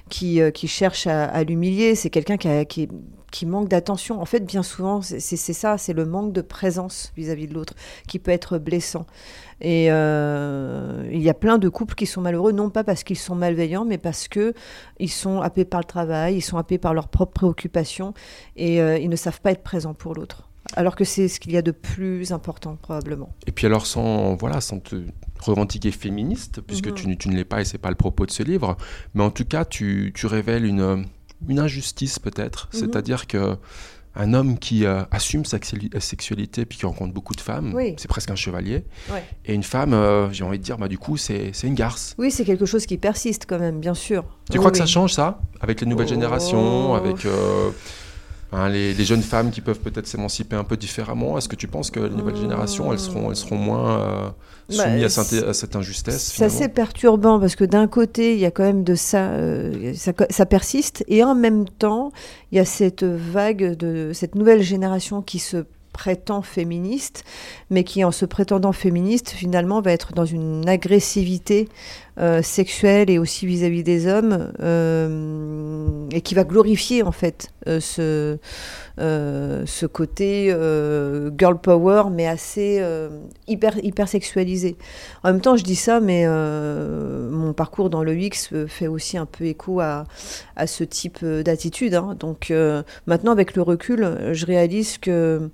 qui, 0.10 0.42
euh, 0.42 0.52
qui 0.52 0.68
cherche 0.68 1.08
à, 1.08 1.26
à 1.26 1.44
l'humilier. 1.44 1.96
C'est 1.96 2.10
quelqu'un 2.10 2.38
qui, 2.38 2.48
a- 2.48 2.66
qui, 2.66 2.88
qui 3.32 3.46
manque 3.46 3.68
d'attention. 3.70 4.22
En 4.22 4.26
fait, 4.26 4.42
bien 4.46 4.64
souvent, 4.64 5.02
c'est 5.02 5.20
ça, 5.38 5.78
c'est 5.78 5.94
le 5.94 6.06
manque 6.06 6.34
de 6.34 6.42
présence 6.42 7.12
vis-à-vis 7.16 7.48
de 7.48 7.54
l'autre 7.54 7.74
qui 8.08 8.20
peut 8.20 8.32
être 8.32 8.58
blessant. 8.58 9.06
Et 9.62 9.88
euh, 9.92 11.08
il 11.12 11.22
y 11.22 11.30
a 11.30 11.34
plein 11.34 11.58
de 11.58 11.68
couples 11.70 11.96
qui 11.96 12.06
sont 12.06 12.22
malheureux, 12.22 12.52
non 12.52 12.70
pas 12.70 12.84
parce 12.84 13.04
qu'ils 13.04 13.18
sont 13.18 13.36
malveillants, 13.36 13.86
mais 13.86 13.98
parce 13.98 14.28
que 14.28 14.54
ils 15.00 15.12
sont 15.12 15.42
happés 15.42 15.66
par 15.66 15.82
le 15.82 15.86
travail, 15.86 16.36
ils 16.38 16.42
sont 16.42 16.58
happés 16.58 16.78
par 16.78 16.94
leurs 16.94 17.10
propres 17.10 17.34
préoccupations 17.34 18.14
et 18.56 18.82
euh, 18.82 18.98
ils 18.98 19.10
ne 19.10 19.16
savent 19.16 19.42
pas 19.42 19.52
être 19.52 19.64
présents 19.64 19.94
pour 19.94 20.14
l'autre. 20.16 20.50
Alors 20.76 20.96
que 20.96 21.04
c'est 21.04 21.28
ce 21.28 21.40
qu'il 21.40 21.52
y 21.52 21.58
a 21.58 21.62
de 21.62 21.72
plus 21.72 22.32
important, 22.32 22.78
probablement. 22.82 23.30
Et 23.48 23.52
puis 23.52 23.66
alors, 23.66 23.88
sans, 23.88 24.36
voilà, 24.36 24.62
sans 24.62 24.80
te 24.80 24.98
revendiquer 25.40 25.92
féministe, 25.92 26.62
puisque 26.62 26.88
Mhm. 26.88 27.18
tu, 27.18 27.30
ne 27.30 27.36
l'es 27.36 27.46
pas 27.46 27.62
et 27.62 27.66
c'est 27.66 27.78
pas 27.80 27.90
le 27.90 27.96
propos 27.96 28.26
de 28.26 28.32
ce 28.32 28.44
livre, 28.44 28.78
mais 29.16 29.24
en 29.24 29.32
tout 29.32 29.46
cas, 29.46 29.66
tu, 29.66 30.12
tu 30.14 30.28
révèles 30.28 30.66
une, 30.66 31.06
une 31.48 31.60
injustice 31.60 32.20
peut-être, 32.20 32.70
Mhm. 32.74 32.80
c'est-à-dire 32.80 33.28
que 33.28 33.58
un 34.16 34.34
homme 34.34 34.58
qui 34.58 34.86
euh, 34.86 35.04
assume 35.12 35.46
sa 35.46 35.58
sexuali- 35.60 35.92
sexualité 36.02 36.66
puis 36.66 36.80
qui 36.80 36.86
rencontre 36.86 37.14
beaucoup 37.14 37.36
de 37.36 37.42
femmes, 37.42 37.74
Oui. 37.76 37.94
c'est 37.98 38.08
presque 38.08 38.32
un 38.32 38.36
chevalier, 38.36 38.84
Ouais. 39.12 39.24
et 39.46 39.54
une 39.54 39.64
femme, 39.64 39.94
euh, 39.94 40.30
j'ai 40.32 40.44
envie 40.44 40.58
de 40.58 40.64
dire, 40.64 40.78
bah, 40.78 40.88
du 40.88 40.98
coup, 40.98 41.16
c'est 41.16 41.52
une 41.64 41.76
garce. 41.76 42.16
Oui, 42.18 42.32
c'est 42.32 42.44
quelque 42.44 42.66
chose 42.66 42.86
qui 42.88 42.98
persiste 42.98 43.46
quand 43.48 43.60
même, 43.60 43.80
bien 43.80 43.94
sûr. 43.94 44.24
Tu 44.50 44.54
Oui, 44.54 44.58
crois 44.60 44.72
que 44.72 44.78
ça 44.80 44.88
change 44.88 45.14
ça? 45.14 45.40
Avec 45.62 45.80
les 45.82 45.88
nouvelles 45.88 46.08
Oh. 46.08 46.14
générations, 46.16 46.96
avec 46.96 47.24
euh, 47.26 47.70
hein, 48.52 48.70
les, 48.70 48.94
les 48.94 49.06
jeunes 49.06 49.22
femmes 49.22 49.52
qui 49.52 49.62
peuvent 49.62 49.80
peut-être 49.80 50.08
s'émanciper 50.08 50.56
un 50.56 50.64
peu 50.64 50.78
différemment 50.78 51.38
Est-ce 51.38 51.50
que 51.50 51.56
tu 51.56 51.68
penses 51.68 51.92
que 51.92 52.00
les 52.00 52.10
nouvelles 52.16 52.36
Hmm. 52.36 52.42
générations, 52.42 52.92
elles 52.94 53.00
seront, 53.00 53.30
elles 53.30 53.36
seront 53.36 53.58
moins 53.58 54.00
euh, 54.00 54.30
Bah, 54.70 54.84
soumises 54.84 55.06
à, 55.20 55.24
cette- 55.24 55.44
à 55.48 55.54
cette 55.54 55.76
injustice 55.76 56.18
C'est 56.36 56.46
assez 56.46 56.68
perturbant 56.70 57.40
parce 57.40 57.56
que 57.56 57.64
d'un 57.64 57.88
côté, 57.88 58.34
il 58.34 58.40
y 58.40 58.46
a 58.46 58.52
quand 58.52 58.64
même 58.64 58.84
de 58.84 58.96
ça, 58.96 59.30
euh, 59.32 59.94
ça, 59.96 60.14
ça 60.30 60.46
persiste, 60.46 61.04
et 61.08 61.24
en 61.24 61.36
même 61.36 61.68
temps, 61.68 62.12
il 62.52 62.58
y 62.58 62.60
a 62.60 62.66
cette 62.66 63.04
vague 63.04 63.76
de 63.78 64.12
cette 64.14 64.36
nouvelle 64.36 64.62
génération 64.62 65.22
qui 65.22 65.40
se 65.40 65.66
prétend 65.94 66.42
féministe, 66.42 67.24
mais 67.70 67.84
qui, 67.84 68.04
en 68.04 68.12
se 68.12 68.26
prétendant 68.26 68.72
féministe, 68.72 69.30
finalement, 69.30 69.82
va 69.82 69.92
être 69.92 70.14
dans 70.14 70.26
une 70.26 70.68
agressivité 70.68 71.68
euh, 72.20 72.42
sexuelle 72.42 73.10
et 73.10 73.18
aussi 73.18 73.46
vis-à-vis 73.46 73.84
des 73.84 74.08
hommes, 74.08 74.52
euh, 74.60 76.08
et 76.12 76.22
qui 76.22 76.36
va 76.36 76.44
glorifier 76.44 77.02
en 77.02 77.12
fait 77.12 77.52
euh, 77.68 77.80
ce, 77.80 78.38
ce 79.00 79.86
côté 79.86 80.52
euh, 80.52 81.32
girl 81.38 81.58
power, 81.58 82.04
mais 82.12 82.28
assez 82.28 82.80
euh, 82.82 83.10
hyper, 83.48 83.78
hyper 83.84 84.08
sexualisé. 84.08 84.78
En 85.24 85.32
même 85.32 85.42
temps, 85.42 85.56
je 85.56 85.64
dis 85.64 85.76
ça, 85.76 86.00
mais 86.00 86.24
euh, 86.26 87.30
mon 87.30 87.54
parcours 87.54 87.90
dans 87.90 88.04
le 88.04 88.18
X 88.18 88.50
euh, 88.52 88.68
fait 88.68 88.88
aussi 88.88 89.18
un 89.18 89.26
peu 89.26 89.46
écho 89.46 89.80
à, 89.80 90.06
à 90.56 90.68
ce 90.68 90.84
type 90.84 91.20
euh, 91.24 91.44
d'attitude. 91.44 91.96
hein. 91.96 92.16
Donc 92.20 92.52
euh, 92.52 92.84
maintenant, 93.06 93.32
avec 93.32 93.56
le 93.56 93.62
recul, 93.62 94.34
je 94.34 94.46
réalise 94.46 94.98
que 94.98 95.50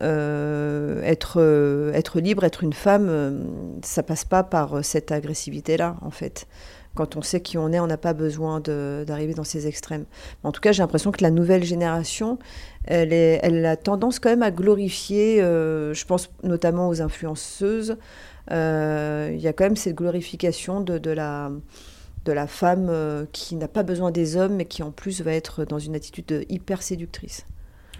euh, 0.00 1.02
être, 1.02 1.34
euh, 1.36 1.92
être 1.92 2.20
libre, 2.20 2.44
être 2.44 2.64
une 2.64 2.72
femme, 2.72 3.06
euh, 3.08 3.42
ça 3.82 4.02
passe 4.02 4.24
pas 4.24 4.42
par 4.42 4.78
euh, 4.78 4.82
cette 4.82 5.12
agressivité-là, 5.12 5.96
en 6.00 6.10
fait. 6.10 6.46
Quand 6.94 7.16
on 7.16 7.22
sait 7.22 7.40
qui 7.40 7.56
on 7.56 7.72
est, 7.72 7.80
on 7.80 7.86
n'a 7.86 7.96
pas 7.96 8.12
besoin 8.12 8.60
d'arriver 8.60 9.32
dans 9.34 9.44
ces 9.44 9.66
extrêmes. 9.66 10.04
En 10.44 10.52
tout 10.52 10.60
cas, 10.60 10.72
j'ai 10.72 10.82
l'impression 10.82 11.10
que 11.10 11.22
la 11.22 11.30
nouvelle 11.30 11.64
génération, 11.64 12.38
elle, 12.84 13.12
est, 13.14 13.40
elle 13.42 13.64
a 13.64 13.76
tendance 13.76 14.18
quand 14.18 14.28
même 14.28 14.42
à 14.42 14.50
glorifier, 14.50 15.40
euh, 15.42 15.94
je 15.94 16.04
pense 16.04 16.30
notamment 16.42 16.88
aux 16.88 17.00
influenceuses, 17.00 17.96
euh, 18.50 19.30
il 19.32 19.40
y 19.40 19.48
a 19.48 19.52
quand 19.54 19.64
même 19.64 19.76
cette 19.76 19.94
glorification 19.94 20.80
de, 20.82 20.98
de 20.98 21.10
la, 21.10 21.50
de 22.24 22.32
la 22.32 22.46
femme 22.46 22.88
euh, 22.90 23.24
qui 23.32 23.56
n'a 23.56 23.68
pas 23.68 23.82
besoin 23.82 24.10
des 24.10 24.36
hommes, 24.36 24.54
mais 24.56 24.64
qui 24.66 24.82
en 24.82 24.90
plus 24.90 25.22
va 25.22 25.32
être 25.32 25.64
dans 25.64 25.78
une 25.78 25.94
attitude 25.94 26.26
de 26.26 26.44
hyper 26.48 26.82
séductrice. 26.82 27.44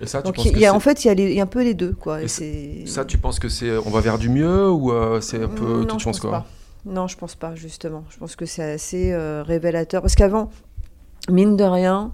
Et 0.01 0.07
ça, 0.07 0.23
tu 0.23 0.27
Donc 0.27 0.37
penses 0.37 0.49
il 0.53 0.59
y 0.59 0.67
a, 0.67 0.75
en 0.75 0.81
fait, 0.81 1.05
il 1.05 1.09
y, 1.09 1.11
a 1.11 1.15
les- 1.15 1.31
il 1.31 1.37
y 1.37 1.41
a 1.41 1.45
un 1.45 1.47
peu 1.47 1.63
les 1.63 1.75
deux. 1.75 1.93
Quoi. 1.93 2.23
Et 2.23 2.25
Et 2.25 2.29
c'est- 2.29 2.87
ça, 2.87 3.05
tu 3.05 3.19
penses 3.19 3.39
que 3.39 3.49
c'est, 3.49 3.77
on 3.77 3.91
va 3.91 4.01
vers 4.01 4.19
du 4.19 4.29
mieux 4.29 4.71
ou 4.71 4.93
euh, 4.93 5.21
c'est 5.21 5.43
un 5.43 5.49
peu, 5.49 5.81
tu 5.83 5.87
non, 5.87 5.99
je 5.99 6.05
penses 6.05 6.05
pense 6.05 6.21
quoi? 6.21 6.31
pas. 6.31 6.47
Non, 6.85 7.07
je 7.07 7.17
pense 7.17 7.35
pas, 7.37 7.55
justement. 7.55 8.05
Je 8.11 8.19
pense 8.19 8.37
que 8.37 8.45
c'est 8.47 8.63
assez 8.73 9.13
euh, 9.13 9.43
révélateur. 9.47 10.03
Parce 10.03 10.15
qu'avant, 10.17 10.51
mine 11.31 11.57
de 11.57 11.63
rien, 11.63 12.11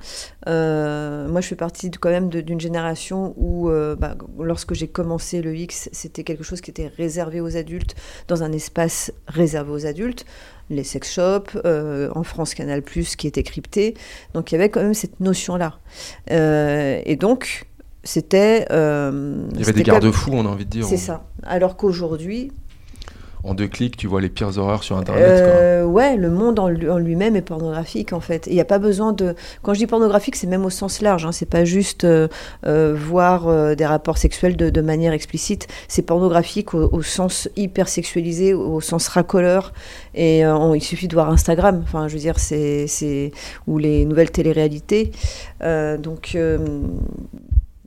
euh, 0.46 1.26
moi 1.28 1.40
je 1.40 1.48
fais 1.48 1.56
partie 1.56 1.88
de- 1.88 1.96
quand 1.96 2.10
même 2.10 2.28
d'une 2.28 2.60
génération 2.60 3.32
où, 3.38 3.70
euh, 3.70 3.96
bah, 3.96 4.16
lorsque 4.38 4.74
j'ai 4.74 4.86
commencé 4.88 5.40
le 5.40 5.56
X, 5.56 5.88
c'était 5.92 6.24
quelque 6.24 6.44
chose 6.44 6.60
qui 6.60 6.70
était 6.70 6.92
réservé 6.98 7.40
aux 7.40 7.56
adultes, 7.56 7.94
dans 8.28 8.42
un 8.42 8.52
espace 8.52 9.10
réservé 9.26 9.70
aux 9.72 9.86
adultes. 9.86 10.26
Les 10.68 10.84
sex 10.84 11.10
shops, 11.14 11.56
euh, 11.64 12.10
en 12.14 12.22
France 12.22 12.52
Canal, 12.52 12.82
qui 12.82 13.26
était 13.26 13.42
crypté. 13.42 13.94
Donc 14.34 14.52
il 14.52 14.56
y 14.56 14.58
avait 14.58 14.68
quand 14.68 14.82
même 14.82 14.92
cette 14.92 15.18
notion-là. 15.20 15.78
Et 16.30 17.16
donc, 17.16 17.64
c'était. 18.04 18.66
Il 18.70 19.58
y 19.58 19.62
avait 19.62 19.72
des 19.72 19.82
garde-fous, 19.82 20.32
on 20.34 20.44
a 20.44 20.50
envie 20.50 20.66
de 20.66 20.70
dire. 20.70 20.84
C'est 20.84 20.98
ça. 20.98 21.24
Alors 21.44 21.78
qu'aujourd'hui, 21.78 22.52
En 23.44 23.54
deux 23.54 23.68
clics, 23.68 23.96
tu 23.96 24.06
vois 24.06 24.20
les 24.20 24.28
pires 24.28 24.58
horreurs 24.58 24.82
sur 24.82 24.96
Internet. 24.96 25.24
euh, 25.24 25.84
ouais, 25.84 26.16
le 26.16 26.30
monde 26.30 26.58
en, 26.58 26.68
lui- 26.68 26.90
en 26.90 26.98
lui-même 26.98 27.36
est 27.36 27.42
pornographique 27.42 28.12
en 28.12 28.20
fait. 28.20 28.46
Il 28.48 28.54
n'y 28.54 28.60
a 28.60 28.64
pas 28.64 28.78
besoin 28.78 29.12
de. 29.12 29.34
Quand 29.62 29.74
je 29.74 29.78
dis 29.78 29.86
pornographique, 29.86 30.34
c'est 30.36 30.46
même 30.46 30.64
au 30.64 30.70
sens 30.70 31.00
large. 31.00 31.24
Hein. 31.24 31.32
C'est 31.32 31.46
pas 31.48 31.64
juste 31.64 32.04
euh, 32.04 32.28
euh, 32.66 32.96
voir 32.98 33.76
des 33.76 33.86
rapports 33.86 34.18
sexuels 34.18 34.56
de, 34.56 34.80
manière 34.80 35.12
explicite. 35.12 35.68
C'est 35.86 36.02
pornographique 36.02 36.74
au, 36.74 37.02
sens 37.02 37.48
hyper 37.56 37.88
sexualisé, 37.88 38.54
au, 38.54 38.80
sens 38.80 39.08
racoleur. 39.08 39.72
Et 40.14 40.40
il 40.40 40.82
suffit 40.82 41.08
de 41.08 41.14
voir 41.14 41.30
Instagram. 41.30 41.80
Enfin, 41.84 42.08
je 42.08 42.14
veux 42.14 42.20
dire, 42.20 42.38
c'est 42.38 43.32
ou 43.66 43.78
les 43.78 44.04
nouvelles 44.04 44.30
téléréalités. 44.30 45.12
Donc. 45.60 46.36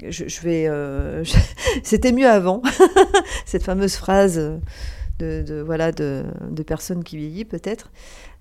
je, 0.08 0.42
vais. 0.42 0.70
C'était 1.84 2.12
mieux 2.12 2.30
avant. 2.30 2.62
Cette 3.46 3.64
fameuse 3.64 3.96
phrase 3.96 4.60
de, 5.22 5.44
de- 5.48 5.62
voilà 5.62 5.92
de, 5.92 6.24
de 6.50 6.64
personnes 6.64 7.04
qui 7.04 7.18
vieillit 7.18 7.46
peut-être. 7.46 7.92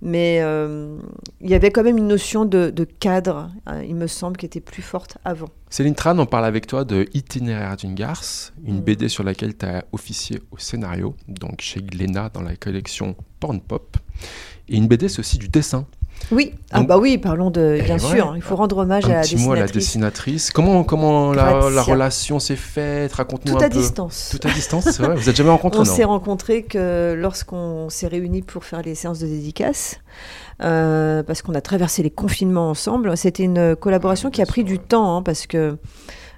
Mais 0.02 0.38
euh, 0.40 0.96
il 1.42 1.50
y 1.50 1.54
avait 1.54 1.70
quand 1.70 1.82
même 1.82 1.98
une 1.98 2.08
notion 2.08 2.46
de, 2.46 2.70
de 2.70 2.84
cadre, 2.84 3.50
hein, 3.66 3.82
il 3.82 3.94
me 3.94 4.06
semble, 4.06 4.36
qui 4.38 4.46
était 4.46 4.60
plus 4.60 4.80
forte 4.82 5.18
avant. 5.24 5.48
Céline 5.68 5.94
Tran, 5.94 6.18
on 6.18 6.24
parle 6.26 6.46
avec 6.46 6.66
toi 6.66 6.84
de 6.84 7.06
Itinéraire 7.12 7.76
d'une 7.76 7.94
garce, 7.94 8.52
une 8.64 8.76
Mhm. 8.76 8.80
BD 8.80 9.08
sur 9.08 9.24
laquelle 9.24 9.54
tu 9.56 9.66
as 9.66 9.84
officié 9.92 10.40
au 10.50 10.56
scénario, 10.58 11.14
donc 11.28 11.60
chez 11.60 11.80
Glénat 11.82 12.30
dans 12.32 12.42
la 12.42 12.56
collection 12.56 13.14
Porn 13.40 13.60
Pop. 13.60 13.98
Et 14.68 14.76
une 14.76 14.88
BD, 14.88 15.08
c'est 15.08 15.20
aussi 15.20 15.36
du 15.38 15.48
dessin. 15.48 15.86
Oui, 16.32 16.54
ah 16.70 16.78
Donc- 16.78 16.88
bah 16.88 16.98
oui, 16.98 17.18
parlons 17.18 17.50
de, 17.50 17.80
bien 17.84 17.96
Eh 17.96 17.98
sûr, 17.98 18.28
ouais. 18.30 18.36
il 18.36 18.42
faut 18.42 18.54
rendre 18.54 18.76
hommage 18.78 19.04
à 19.06 19.14
la 19.14 19.20
petit 19.22 19.36
mot 19.36 19.52
à 19.52 19.56
la 19.56 19.62
dessinatrice. 19.66 19.84
dessinatrice. 19.86 20.50
Comment, 20.52 20.84
comment 20.84 21.32
la, 21.32 21.70
la 21.70 21.82
relation 21.82 22.38
s'est 22.38 22.54
faite? 22.56 23.12
Raconte-nous 23.14 23.52
Tout 23.54 23.58
un 23.58 23.66
à 23.66 23.68
peu. 23.68 23.78
distance. 23.78 24.36
Tout 24.38 24.46
à 24.48 24.52
distance, 24.52 24.84
c'est 24.84 25.02
vrai 25.02 25.16
Vous 25.16 25.28
êtes 25.28 25.36
jamais 25.36 25.50
rencontrés 25.50 25.80
On 25.80 25.84
s'est 25.84 26.04
rencontrés 26.04 26.62
que 26.62 27.14
lorsqu'on 27.18 27.88
s'est 27.90 28.06
réunis 28.06 28.42
pour 28.42 28.64
faire 28.64 28.82
les 28.82 28.94
séances 28.94 29.18
de 29.18 29.26
dédicace, 29.26 29.96
euh, 30.62 31.22
parce 31.22 31.42
qu'on 31.42 31.54
a 31.54 31.60
traversé 31.60 32.02
les 32.02 32.10
confinements 32.10 32.70
ensemble. 32.70 33.16
C'était 33.16 33.42
une 33.44 33.74
collaboration 33.76 34.30
qui 34.30 34.42
a 34.42 34.46
pris 34.46 34.62
du 34.62 34.78
temps, 34.78 35.16
hein, 35.16 35.22
parce 35.22 35.46
que 35.46 35.78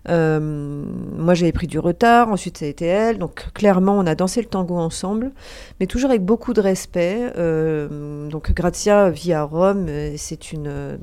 euh, 0.09 0.41
moi 0.41 1.35
j'avais 1.35 1.53
pris 1.53 1.67
du 1.67 1.79
retard, 1.79 2.29
ensuite 2.29 2.59
ça 2.59 2.65
a 2.65 2.69
été 2.69 2.87
elle, 2.87 3.19
donc 3.19 3.53
clairement 3.55 3.97
on 3.99 4.07
a 4.07 4.15
dansé 4.15 4.41
le 4.41 4.49
tango 4.49 4.77
ensemble, 4.77 5.31
mais 5.79 5.87
toujours 5.87 6.11
avec 6.11 6.25
beaucoup 6.25 6.53
de 6.53 6.61
respect. 6.61 7.33
Euh, 7.37 8.29
donc 8.29 8.53
Grazia 8.53 9.11
vit 9.11 9.33
à 9.33 9.45
Rome, 9.45 9.87
c'est 10.17 10.53
une, 10.53 10.67
euh, 10.67 10.97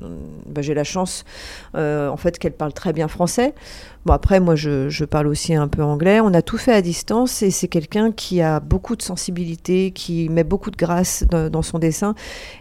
bah, 0.45 0.61
j'ai 0.61 0.73
la 0.73 0.83
chance 0.83 1.23
en 1.73 2.17
fait 2.17 2.37
qu'elle 2.39 2.53
parle 2.53 2.73
très 2.73 2.93
bien 2.93 3.07
français. 3.07 3.53
Bon 4.05 4.13
après 4.13 4.39
moi 4.39 4.55
je, 4.55 4.87
je 4.89 5.03
parle 5.05 5.27
aussi 5.27 5.53
un 5.53 5.67
peu 5.67 5.83
anglais. 5.83 6.19
On 6.21 6.33
a 6.33 6.41
tout 6.41 6.57
fait 6.57 6.73
à 6.73 6.81
distance 6.81 7.41
et 7.41 7.51
c'est 7.51 7.67
quelqu'un 7.67 8.11
qui 8.11 8.41
a 8.41 8.59
beaucoup 8.59 8.95
de 8.95 9.01
sensibilité, 9.01 9.91
qui 9.91 10.29
met 10.29 10.43
beaucoup 10.45 10.71
de 10.71 10.77
grâce 10.77 11.25
dans, 11.29 11.49
dans 11.49 11.61
son 11.61 11.79
dessin 11.79 12.15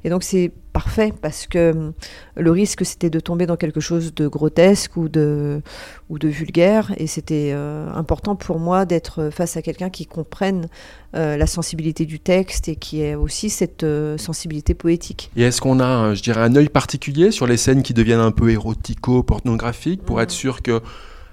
et 0.04 0.10
donc 0.10 0.24
c'est 0.24 0.52
parfait 0.72 1.12
parce 1.22 1.46
que 1.46 1.70
hum, 1.72 1.92
le 2.36 2.50
risque 2.50 2.84
c'était 2.84 3.08
de 3.10 3.20
tomber 3.20 3.46
dans 3.46 3.56
quelque 3.56 3.80
chose 3.80 4.14
de 4.14 4.26
grotesque 4.28 4.96
ou 4.96 5.08
de 5.08 5.62
ou 6.10 6.18
de 6.18 6.28
vulgaire 6.28 6.92
et 6.98 7.06
c'était 7.06 7.52
euh, 7.54 7.88
important 7.94 8.34
pour 8.36 8.58
moi 8.58 8.84
d'être 8.84 9.30
face 9.32 9.56
à 9.56 9.62
quelqu'un 9.62 9.90
qui 9.90 10.06
comprenne 10.06 10.68
euh, 11.14 11.36
la 11.36 11.46
sensibilité 11.46 12.04
du 12.04 12.18
texte 12.20 12.68
et 12.68 12.76
qui 12.76 13.00
ait 13.02 13.14
aussi 13.14 13.48
cette 13.48 13.82
euh, 13.84 14.18
sensibilité 14.18 14.74
poétique. 14.74 15.30
Et 15.36 15.42
est-ce 15.42 15.60
qu'on 15.60 15.80
a, 15.80 16.14
je 16.14 16.22
dirais, 16.22 16.42
un 16.42 16.54
œil 16.56 16.68
particulier 16.68 17.30
sur 17.30 17.46
les 17.46 17.56
scènes 17.56 17.82
qui 17.82 17.94
deviennent 17.94 18.20
un 18.20 18.32
peu 18.32 18.50
érotico-pornographiques 18.50 20.02
pour 20.02 20.16
Mhm. 20.16 20.22
être 20.22 20.30
sûr 20.30 20.62
que 20.62 20.80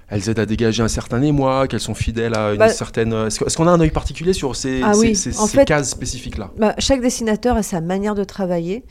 elles 0.08 0.30
aident 0.30 0.40
à 0.40 0.46
dégager 0.46 0.84
un 0.84 0.88
certain 0.88 1.22
émoi, 1.22 1.68
qu'elles 1.68 1.80
sont 1.80 1.94
fidèles 1.96 2.36
à 2.36 2.52
une 2.52 2.58
Bah- 2.58 2.70
certaine. 2.70 3.12
Est-ce 3.14 3.40
que- 3.40 3.46
est-ce 3.46 3.58
qu'on 3.58 3.68
a 3.68 3.72
un 3.72 3.80
œil 3.80 3.90
particulier 3.92 4.34
sur 4.34 4.56
ces, 4.56 4.82
Ah 4.84 4.94
ces- 4.94 5.00
oui, 5.00 5.16
ces- 5.16 5.38
en 5.40 5.48
ces 5.48 5.58
fait- 5.60 5.66
cases 5.66 5.90
spécifiques-là? 5.90 6.52
Bah, 6.58 6.76
chaque 6.80 7.02
dessinateur 7.02 7.58
a 7.58 7.64
sa 7.64 7.82
manière 7.82 8.16
de 8.16 8.24
travailler. 8.24 8.84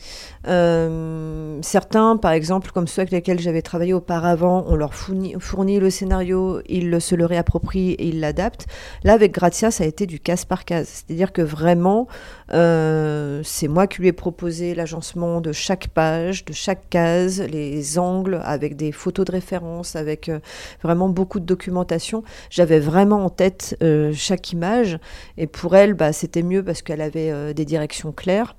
Euh, 0.49 1.59
certains, 1.63 2.17
par 2.17 2.33
exemple, 2.33 2.71
comme 2.73 2.87
ceux 2.87 3.03
avec 3.03 3.13
lesquels 3.13 3.41
j'avais 3.41 3.63
travaillé 3.63 3.93
auparavant, 3.93 4.65
on 4.69 4.77
leur 4.77 4.95
fournit, 4.95 5.35
fournit 5.41 5.79
le 5.81 5.91
scénario, 5.91 6.61
ils 6.69 7.01
se 7.01 7.15
le 7.15 7.27
réapproprient 7.27 7.93
et 7.93 8.09
ils 8.09 8.21
l'adaptent. 8.21 8.67
Là, 9.05 9.13
avec 9.15 9.33
Grazia, 9.33 9.71
ça 9.71 9.85
a 9.85 9.87
été 9.87 10.07
du 10.07 10.21
case 10.21 10.45
par 10.45 10.65
case. 10.65 10.89
C'est-à-dire 11.07 11.33
que 11.33 11.43
vraiment, 11.43 12.07
euh, 12.53 13.41
c'est 13.45 13.69
moi 13.69 13.87
qui 13.87 14.03
lui 14.03 14.09
ai 14.09 14.13
proposé 14.13 14.75
l'agencement 14.75 15.41
de 15.41 15.53
chaque 15.53 15.89
page, 15.89 16.45
de 16.45 16.53
chaque 16.53 16.89
case, 16.91 17.41
les 17.41 17.99
angles, 17.99 18.41
avec 18.45 18.77
des 18.77 18.93
photos 18.93 19.25
de 19.27 19.33
référence, 19.33 19.97
avec 19.97 20.29
euh, 20.29 20.41
vraiment 20.83 21.09
beaucoup 21.09 21.41
de 21.41 21.47
documentation. 21.47 22.23
J'avais 22.51 22.81
vraiment 22.81 23.25
en 23.25 23.31
tête 23.31 23.77
euh, 23.83 24.13
chaque 24.15 24.53
image. 24.53 24.99
Et 25.39 25.47
pour 25.47 25.75
elle, 25.77 25.95
bah, 25.95 26.13
c'était 26.13 26.43
mieux 26.43 26.63
parce 26.63 26.83
qu'elle 26.83 27.01
avait 27.01 27.55
des 27.55 27.65
directions 27.65 28.13
claires. 28.13 28.57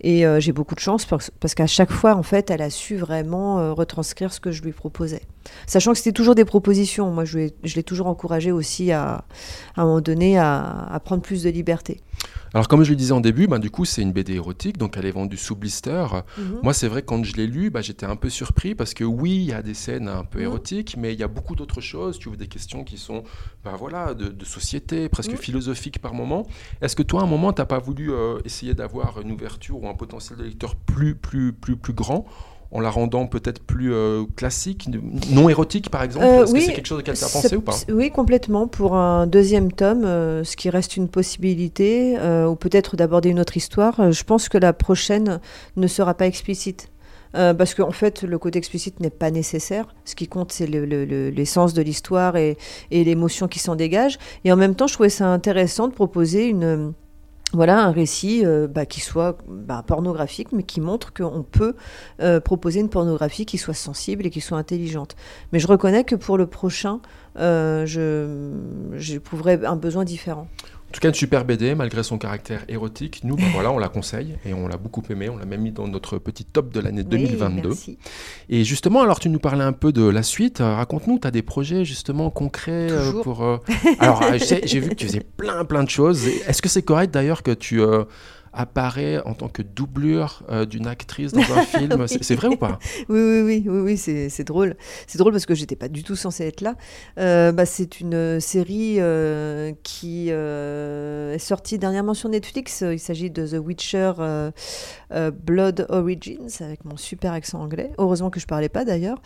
Et 0.00 0.24
j'ai 0.38 0.52
beaucoup 0.52 0.74
de 0.74 0.80
chance 0.80 1.06
parce, 1.06 1.54
qu'à 1.54 1.66
chaque 1.66 1.90
fois, 1.90 2.14
en 2.14 2.22
fait, 2.22 2.50
elle 2.50 2.62
a 2.62 2.70
su 2.70 2.96
vraiment 2.96 3.74
retranscrire 3.74 4.32
ce 4.32 4.40
que 4.40 4.50
je 4.52 4.62
lui 4.62 4.72
proposais. 4.72 5.22
Sachant 5.66 5.92
que 5.92 5.98
c'était 5.98 6.12
toujours 6.12 6.34
des 6.34 6.44
propositions. 6.44 7.10
Moi, 7.10 7.24
je, 7.24 7.48
l'ai 7.62 7.82
toujours 7.82 8.06
encouragée 8.06 8.52
aussi 8.52 8.92
à, 8.92 9.24
à 9.76 9.82
un 9.82 9.84
moment 9.84 10.00
donné 10.00 10.38
à 10.38 11.00
prendre 11.04 11.22
plus 11.22 11.42
de 11.42 11.50
liberté. 11.50 12.00
Alors, 12.56 12.68
comme 12.68 12.84
je 12.84 12.88
le 12.88 12.96
disais 12.96 13.12
en 13.12 13.20
début, 13.20 13.46
bah, 13.46 13.58
du 13.58 13.68
coup, 13.68 13.84
c'est 13.84 14.00
une 14.00 14.12
BD 14.12 14.32
érotique, 14.32 14.78
donc 14.78 14.96
elle 14.96 15.04
est 15.04 15.10
vendue 15.10 15.36
sous 15.36 15.54
blister. 15.54 16.06
Mhm. 16.38 16.60
Moi, 16.62 16.72
c'est 16.72 16.88
vrai 16.88 17.02
que 17.02 17.06
quand 17.06 17.22
je 17.22 17.36
l'ai 17.36 17.46
lu, 17.46 17.68
bah, 17.68 17.82
j'étais 17.82 18.06
un 18.06 18.16
peu 18.16 18.30
surpris 18.30 18.74
parce 18.74 18.94
que 18.94 19.04
oui, 19.04 19.32
il 19.36 19.42
y 19.42 19.52
a 19.52 19.60
des 19.60 19.74
scènes 19.74 20.08
un 20.08 20.24
peu 20.24 20.38
Mhm. 20.38 20.44
érotiques, 20.46 20.96
mais 20.96 21.12
il 21.12 21.20
y 21.20 21.22
a 21.22 21.28
beaucoup 21.28 21.54
d'autres 21.54 21.82
choses. 21.82 22.18
Tu 22.18 22.28
ouvres 22.28 22.38
des 22.38 22.46
questions 22.48 22.82
qui 22.82 22.96
sont 22.96 23.24
bah, 23.62 23.74
voilà, 23.78 24.14
de, 24.14 24.28
de 24.28 24.44
société, 24.46 25.10
presque 25.10 25.32
Mhm. 25.32 25.36
philosophiques 25.36 25.98
par 26.00 26.14
moment. 26.14 26.46
Est-ce 26.80 26.96
que 26.96 27.02
toi, 27.02 27.20
à 27.20 27.24
un 27.24 27.26
moment, 27.26 27.52
tu 27.52 27.60
n'as 27.60 27.66
pas 27.66 27.78
voulu 27.78 28.10
euh, 28.10 28.38
essayer 28.46 28.72
d'avoir 28.72 29.20
une 29.20 29.32
ouverture 29.32 29.82
ou 29.82 29.86
un 29.86 29.94
potentiel 29.94 30.38
de 30.38 30.44
lecteur 30.44 30.76
plus, 30.76 31.14
plus, 31.14 31.52
plus, 31.52 31.76
plus 31.76 31.92
grand 31.92 32.24
en 32.76 32.80
la 32.80 32.90
rendant 32.90 33.26
peut-être 33.26 33.60
plus 33.62 33.92
euh, 33.92 34.24
classique, 34.36 34.88
non 35.30 35.48
érotique 35.48 35.90
par 35.90 36.02
exemple? 36.02 36.26
Euh, 36.26 36.44
Est-ce 36.44 36.52
oui, 36.52 36.60
que 36.60 36.66
c'est 36.66 36.72
quelque 36.74 36.86
chose 36.86 36.98
auquel 37.00 37.16
tu 37.16 37.24
as 37.24 37.28
pensé 37.28 37.56
ou 37.56 37.62
pas? 37.62 37.72
Oui, 37.90 38.10
complètement. 38.10 38.66
Pour 38.68 38.94
un 38.96 39.26
deuxième 39.26 39.72
tome, 39.72 40.04
euh, 40.04 40.44
ce 40.44 40.56
qui 40.56 40.68
reste 40.70 40.96
une 40.96 41.08
possibilité, 41.08 42.16
ou 42.48 42.54
peut-être 42.54 42.96
d'aborder 42.96 43.30
une 43.30 43.40
autre 43.40 43.56
histoire, 43.56 44.12
je 44.12 44.24
pense 44.24 44.48
que 44.48 44.58
la 44.58 44.72
prochaine 44.72 45.40
ne 45.76 45.86
sera 45.86 46.14
pas 46.14 46.26
explicite. 46.26 46.88
Euh, 47.34 47.52
parce 47.52 47.74
qu'en 47.74 47.90
fait, 47.90 48.22
le 48.22 48.38
côté 48.38 48.58
explicite 48.58 49.00
n'est 49.00 49.10
pas 49.10 49.30
nécessaire. 49.30 49.88
Ce 50.04 50.14
qui 50.14 50.26
compte, 50.26 50.52
c'est 50.52 50.66
le- 50.66 50.86
le- 50.86 51.04
le- 51.04 51.28
l'essence 51.28 51.74
de 51.74 51.82
l'histoire 51.82 52.36
et, 52.36 52.56
et 52.90 53.04
l'émotion 53.04 53.46
qui 53.48 53.58
s'en 53.58 53.74
dégage. 53.74 54.16
Et 54.44 54.52
en 54.52 54.56
même 54.56 54.74
temps, 54.74 54.86
je 54.86 54.94
trouvais 54.94 55.10
ça 55.10 55.26
intéressant 55.26 55.88
de 55.88 55.92
proposer 55.92 56.46
une, 56.46 56.94
voilà, 57.56 57.82
un 57.82 57.90
récit 57.90 58.44
euh, 58.44 58.68
bah, 58.68 58.84
qui 58.84 59.00
soit 59.00 59.38
bah, 59.48 59.82
pornographique, 59.86 60.52
mais 60.52 60.62
qui 60.62 60.82
montre 60.82 61.14
qu'on 61.14 61.42
peut 61.42 61.74
euh, 62.20 62.38
proposer 62.38 62.80
une 62.80 62.90
pornographie 62.90 63.46
qui 63.46 63.56
soit 63.56 63.74
sensible 63.74 64.26
et 64.26 64.30
qui 64.30 64.42
soit 64.42 64.58
intelligente. 64.58 65.16
Mais 65.52 65.58
je 65.58 65.66
reconnais 65.66 66.04
que 66.04 66.14
pour 66.14 66.36
le 66.36 66.46
prochain, 66.46 67.00
euh, 67.38 67.86
j'éprouverai 68.94 69.64
un 69.64 69.76
besoin 69.76 70.04
différent. 70.04 70.48
En 70.88 70.92
tout 70.92 71.00
cas, 71.00 71.08
une 71.08 71.14
super 71.14 71.44
BD, 71.44 71.74
malgré 71.74 72.02
son 72.02 72.16
caractère 72.16 72.64
érotique. 72.68 73.20
Nous, 73.24 73.36
bah, 73.36 73.42
voilà, 73.52 73.70
on 73.72 73.78
la 73.78 73.88
conseille 73.88 74.36
et 74.46 74.54
on 74.54 74.66
l'a 74.68 74.76
beaucoup 74.78 75.02
aimé. 75.10 75.28
On 75.28 75.36
l'a 75.36 75.44
même 75.44 75.60
mis 75.60 75.72
dans 75.72 75.86
notre 75.88 76.16
petit 76.18 76.44
top 76.44 76.72
de 76.72 76.80
l'année 76.80 77.02
2022. 77.02 77.60
Oui, 77.60 77.62
merci. 77.66 77.98
Et 78.48 78.64
justement, 78.64 79.02
alors 79.02 79.18
tu 79.18 79.28
nous 79.28 79.40
parlais 79.40 79.64
un 79.64 79.72
peu 79.72 79.92
de 79.92 80.06
la 80.08 80.22
suite. 80.22 80.60
Euh, 80.60 80.74
Raconte-nous, 80.76 81.18
tu 81.18 81.26
as 81.26 81.30
des 81.30 81.42
projets 81.42 81.84
justement 81.84 82.30
concrets 82.30 82.88
euh, 82.90 83.20
pour. 83.22 83.44
euh, 83.44 83.58
Alors, 83.98 84.22
j'ai 84.38 84.80
vu 84.80 84.90
que 84.90 84.94
tu 84.94 85.06
faisais 85.06 85.26
plein, 85.36 85.64
plein 85.64 85.82
de 85.84 85.90
choses. 85.90 86.26
Est-ce 86.46 86.62
que 86.62 86.68
c'est 86.68 86.82
correct 86.82 87.12
d'ailleurs 87.12 87.42
que 87.42 87.50
tu 87.50 87.80
apparais 88.56 89.20
en 89.24 89.34
tant 89.34 89.48
que 89.48 89.62
doublure 89.62 90.42
euh, 90.50 90.64
d'une 90.66 90.86
actrice 90.86 91.32
dans 91.32 91.40
un 91.40 91.62
film 91.78 91.96
Oui. 92.00 92.18
C'est- 92.20 92.34
vrai 92.34 92.48
ou 92.48 92.56
pas? 92.56 92.78
Oui, 93.08 93.18
oui, 93.20 93.42
oui, 93.42 93.64
oui, 93.68 93.80
oui, 93.80 93.96
c'est 94.30 94.44
drôle. 94.44 94.74
C'est 95.06 95.18
drôle 95.18 95.32
parce 95.32 95.46
que 95.46 95.54
j'étais 95.54 95.76
pas 95.76 95.88
du 95.88 96.02
tout 96.02 96.16
censée 96.16 96.44
être 96.44 96.60
là. 96.60 96.74
Euh, 97.18 97.52
bah, 97.52 97.66
c'est 97.66 98.00
une 98.00 98.40
série 98.40 98.96
euh, 98.98 99.72
qui 99.82 100.26
euh, 100.30 101.34
est 101.34 101.38
sortie 101.38 101.78
dernièrement 101.78 102.14
sur 102.14 102.28
Netflix. 102.28 102.82
Il 102.90 102.98
s'agit 103.00 103.30
de 103.30 103.46
The 103.46 103.60
Witcher 103.64 104.12
Blood 105.44 105.86
Origins 105.88 106.48
avec 106.60 106.84
mon 106.84 106.96
super 106.96 107.32
accent 107.32 107.60
anglais. 107.60 107.92
Heureusement 107.98 108.30
que 108.30 108.40
je 108.40 108.46
parlais 108.46 108.68
pas 108.68 108.84
d'ailleurs. 108.84 109.18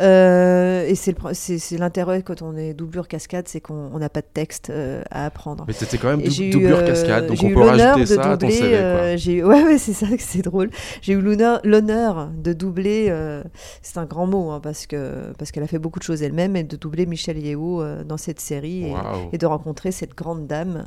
Et 0.00 0.94
c'est 0.94 1.78
l'intérêt 1.78 2.22
quand 2.22 2.42
on 2.42 2.56
est 2.56 2.74
doublure 2.74 3.08
cascade, 3.08 3.48
c'est 3.48 3.60
qu'on 3.60 3.90
on 3.92 3.98
n'a 3.98 4.08
pas 4.08 4.20
de 4.20 4.26
texte 4.32 4.72
à 5.10 5.26
apprendre. 5.26 5.64
Mais 5.66 5.74
tu 5.74 5.84
étais 5.84 5.98
quand 5.98 6.08
même 6.08 6.22
dou- 6.22 6.42
eu, 6.42 6.50
doublure 6.50 6.84
cascade, 6.84 7.26
donc 7.26 7.38
on 7.42 7.48
eu 7.48 7.54
peut 7.54 7.60
rajouter 7.62 8.06
ça 8.06 8.32
à 8.32 8.36
ton 8.36 8.48
CV. 8.50 8.73
Quoi. 8.76 8.82
euh, 8.82 9.16
j'ai 9.16 9.34
eu- 9.34 9.44
ouais, 9.44 9.62
ouais, 9.64 9.78
c'est 9.78 9.92
ça, 9.92 10.06
c'est 10.18 10.42
drôle. 10.42 10.70
J'ai 11.02 11.12
eu 11.14 11.20
l'honneur, 11.20 12.30
de 12.36 12.52
doubler. 12.52 13.06
euh, 13.08 13.42
c'est 13.82 13.98
un 13.98 14.04
grand 14.04 14.26
mot 14.26 14.50
hein, 14.50 14.60
parce 14.62 14.86
que 14.86 15.32
parce 15.38 15.50
qu'elle 15.50 15.62
a 15.62 15.66
fait 15.66 15.78
beaucoup 15.78 15.98
de 15.98 16.04
choses 16.04 16.22
elle-même 16.22 16.56
et 16.56 16.62
de 16.64 16.76
doubler 16.76 17.06
Michel 17.06 17.38
Yeo 17.38 17.82
euh, 17.82 18.04
dans 18.04 18.16
cette 18.16 18.40
série 18.40 18.92
et, 19.32 19.38
de 19.38 19.46
rencontrer 19.46 19.92
cette 19.92 20.14
grande 20.14 20.46
dame 20.46 20.86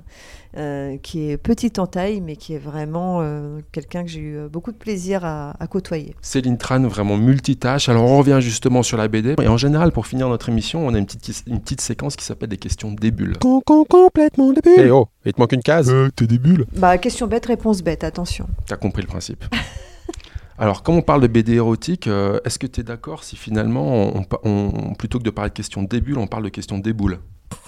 euh, 0.58 0.98
qui 0.98 1.30
est 1.30 1.38
petite 1.38 1.80
en 1.80 1.88
taille 1.88 2.22
mais 2.22 2.36
qui 2.36 2.54
est 2.54 2.60
vraiment 2.60 3.20
euh, 3.22 3.60
quelqu'un 3.72 4.04
que 4.04 4.10
j'ai 4.10 4.22
eu 4.22 4.38
beaucoup 4.52 4.72
de 4.72 4.78
plaisir 4.78 5.26
à, 5.26 5.56
à 5.60 5.68
côtoyer. 5.68 6.16
Céline 6.22 6.58
Tran, 6.58 6.82
vraiment 6.88 7.18
multitâche. 7.18 7.90
Alors 7.90 8.04
on 8.06 8.18
revient 8.18 8.40
justement 8.42 8.84
sur 8.84 8.98
la 8.98 9.08
BD. 9.08 9.36
Et 9.42 9.48
en 9.48 9.58
général, 9.58 9.92
pour 9.92 10.08
finir 10.08 10.30
notre 10.30 10.50
émission, 10.50 10.86
on 10.86 10.94
a 10.94 10.98
une 10.98 11.06
petite, 11.06 11.44
une 11.48 11.60
petite 11.60 11.82
séquence 11.82 12.16
qui 12.16 12.26
s'appelle 12.26 12.50
des 12.50 12.58
questions 12.58 12.92
débules. 12.92 13.38
complètement 13.38 14.54
débile. 14.54 14.74
Eh 14.86 14.92
oh, 14.92 15.08
il 15.30 15.34
te 15.34 15.40
manque 15.42 15.52
une 15.54 15.62
case. 15.64 15.90
Euh, 15.90 16.10
t'es 16.16 16.28
des 16.28 16.38
bulles. 16.40 16.66
Bah 16.76 16.98
question 16.98 17.28
bête, 17.28 17.46
réponse 17.46 17.82
bête. 17.82 18.04
Attention. 18.04 18.48
T'as 18.66 18.78
compris 18.78 19.02
le 19.02 19.08
principe. 19.08 19.46
Alors, 20.60 20.82
comme 20.82 20.96
on 20.96 21.02
parle 21.04 21.22
de 21.22 21.28
BD 21.28 21.54
érotique, 21.54 22.08
euh, 22.08 22.40
est-ce 22.44 22.58
que 22.58 22.66
tu 22.66 22.80
es 22.82 22.84
d'accord 22.84 23.24
si 23.24 23.36
finalement, 23.36 23.86
on, 24.16 24.24
pa- 24.24 24.40
on- 24.44 24.96
plutôt 24.96 25.20
que 25.20 25.24
de 25.24 25.30
parler 25.30 25.50
de 25.52 25.56
questions 25.56 25.84
débules, 25.84 26.18
on 26.18 26.26
parle 26.26 26.44
de 26.46 26.50
questions 26.50 26.80
déboules 26.80 27.20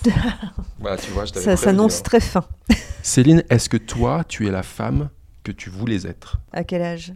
Voilà, 0.80 0.98
tu 0.98 1.12
vois, 1.12 1.26
je 1.26 1.34
Ça 1.34 1.56
s'annonce 1.56 2.00
hein. 2.00 2.04
très 2.04 2.19
fin. 2.19 2.43
Céline, 3.04 3.43
est-ce 3.52 3.69
que 3.69 3.78
toi, 3.78 4.24
tu 4.28 4.48
es 4.48 4.52
la 4.52 4.63
femme 4.63 5.10
que 5.43 5.52
tu 5.52 5.69
voulais 5.69 6.08
être? 6.08 6.39
À 6.52 6.63
quel 6.63 6.82
âge? 6.82 7.13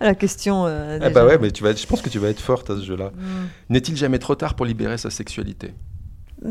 La 0.00 0.14
question. 0.14 0.66
euh, 0.66 0.98
Eh 1.02 1.10
bah 1.10 1.24
ouais, 1.24 1.38
mais 1.38 1.50
tu 1.50 1.62
vas 1.62 1.70
être- 1.70 1.80
je 1.80 1.86
pense 1.86 2.00
que 2.02 2.08
tu 2.10 2.18
vas 2.18 2.28
être 2.28 2.40
forte 2.40 2.70
à 2.70 2.76
ce 2.76 2.84
jeu-là. 2.84 3.12
Hmm. 3.14 3.46
N'est-il 3.70 3.96
jamais 3.96 4.18
trop 4.18 4.34
tard 4.34 4.54
pour 4.54 4.66
libérer 4.66 4.98
sa 4.98 5.10
sexualité? 5.10 5.72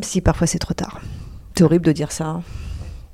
Si, 0.01 0.21
parfois 0.21 0.47
c'est 0.47 0.59
trop 0.59 0.73
tard. 0.73 1.01
C'est 1.59 1.65
horrible 1.65 1.87
de 1.87 1.91
dire 1.91 2.13
ça. 2.13 2.25
hein. 2.25 2.43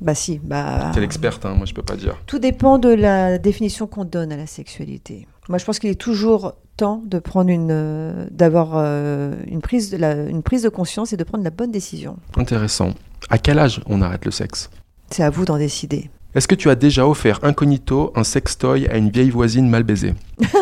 Bah 0.02 0.14
si, 0.14 0.38
bah... 0.38 0.92
T'es 0.94 1.00
l'experte, 1.00 1.44
hein, 1.48 1.56
moi 1.56 1.66
je 1.66 1.74
peux 1.74 1.82
pas 1.82 1.96
dire. 1.96 2.16
Tout 2.28 2.38
dépend 2.38 2.78
de 2.78 2.90
la 2.90 3.40
définition 3.40 3.88
qu'on 3.88 4.06
donne 4.06 4.32
à 4.32 4.38
la 4.38 4.46
sexualité. 4.46 5.28
Moi, 5.50 5.58
je 5.58 5.66
pense 5.66 5.80
qu'il 5.80 5.90
est 5.90 6.00
toujours 6.00 6.54
temps 6.78 7.02
de 7.08 7.18
prendre 7.18 7.50
une, 7.50 7.70
euh, 7.72 8.28
d'avoir 8.30 8.74
euh, 8.76 9.34
une 9.48 9.62
prise 9.62 9.90
de 9.90 9.98
la, 9.98 10.14
une 10.14 10.44
prise 10.44 10.62
de 10.62 10.70
conscience 10.70 11.12
et 11.12 11.18
de 11.18 11.24
prendre 11.24 11.44
la 11.44 11.50
bonne 11.50 11.72
décision. 11.72 12.18
Intéressant. 12.38 12.92
À 13.32 13.40
quel 13.40 13.58
âge 13.58 13.82
on 13.88 14.04
arrête 14.04 14.26
le 14.26 14.32
sexe? 14.32 14.70
C'est 15.10 15.24
à 15.24 15.32
vous 15.32 15.46
d'en 15.46 15.58
décider. 15.58 16.12
Est-ce 16.36 16.48
que 16.48 16.54
tu 16.54 16.70
as 16.70 16.76
déjà 16.76 17.08
offert 17.08 17.40
incognito 17.42 18.12
un 18.16 18.24
sextoy 18.24 18.88
à 18.90 18.98
une 18.98 19.10
vieille 19.10 19.32
voisine 19.32 19.68
mal 19.68 19.82
baisée? 19.82 20.14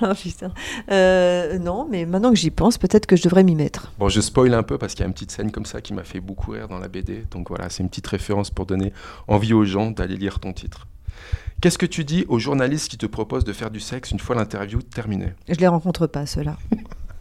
Ah 0.00 0.14
putain. 0.20 0.52
Euh, 0.90 1.58
non, 1.58 1.86
mais 1.90 2.06
maintenant 2.06 2.30
que 2.30 2.36
j'y 2.36 2.50
pense, 2.50 2.78
peut-être 2.78 3.06
que 3.06 3.16
je 3.16 3.22
devrais 3.22 3.44
m'y 3.44 3.54
mettre. 3.54 3.92
Bon, 3.98 4.08
je 4.08 4.20
spoil 4.20 4.54
un 4.54 4.62
peu 4.62 4.78
parce 4.78 4.94
qu'il 4.94 5.00
y 5.00 5.04
a 5.04 5.06
une 5.06 5.12
petite 5.14 5.30
scène 5.30 5.50
comme 5.50 5.66
ça 5.66 5.80
qui 5.80 5.94
m'a 5.94 6.04
fait 6.04 6.20
beaucoup 6.20 6.52
rire 6.52 6.68
dans 6.68 6.78
la 6.78 6.88
BD. 6.88 7.24
Donc 7.30 7.48
voilà, 7.48 7.68
c'est 7.68 7.82
une 7.82 7.88
petite 7.88 8.06
référence 8.06 8.50
pour 8.50 8.66
donner 8.66 8.92
envie 9.28 9.52
aux 9.52 9.64
gens 9.64 9.90
d'aller 9.90 10.16
lire 10.16 10.40
ton 10.40 10.52
titre. 10.52 10.86
Qu'est-ce 11.60 11.78
que 11.78 11.86
tu 11.86 12.04
dis 12.04 12.26
aux 12.28 12.38
journalistes 12.38 12.90
qui 12.90 12.98
te 12.98 13.06
proposent 13.06 13.44
de 13.44 13.52
faire 13.52 13.70
du 13.70 13.80
sexe 13.80 14.10
une 14.10 14.20
fois 14.20 14.36
l'interview 14.36 14.82
terminée? 14.82 15.32
Je 15.48 15.54
les 15.54 15.66
rencontre 15.66 16.06
pas, 16.06 16.26
ceux-là. 16.26 16.56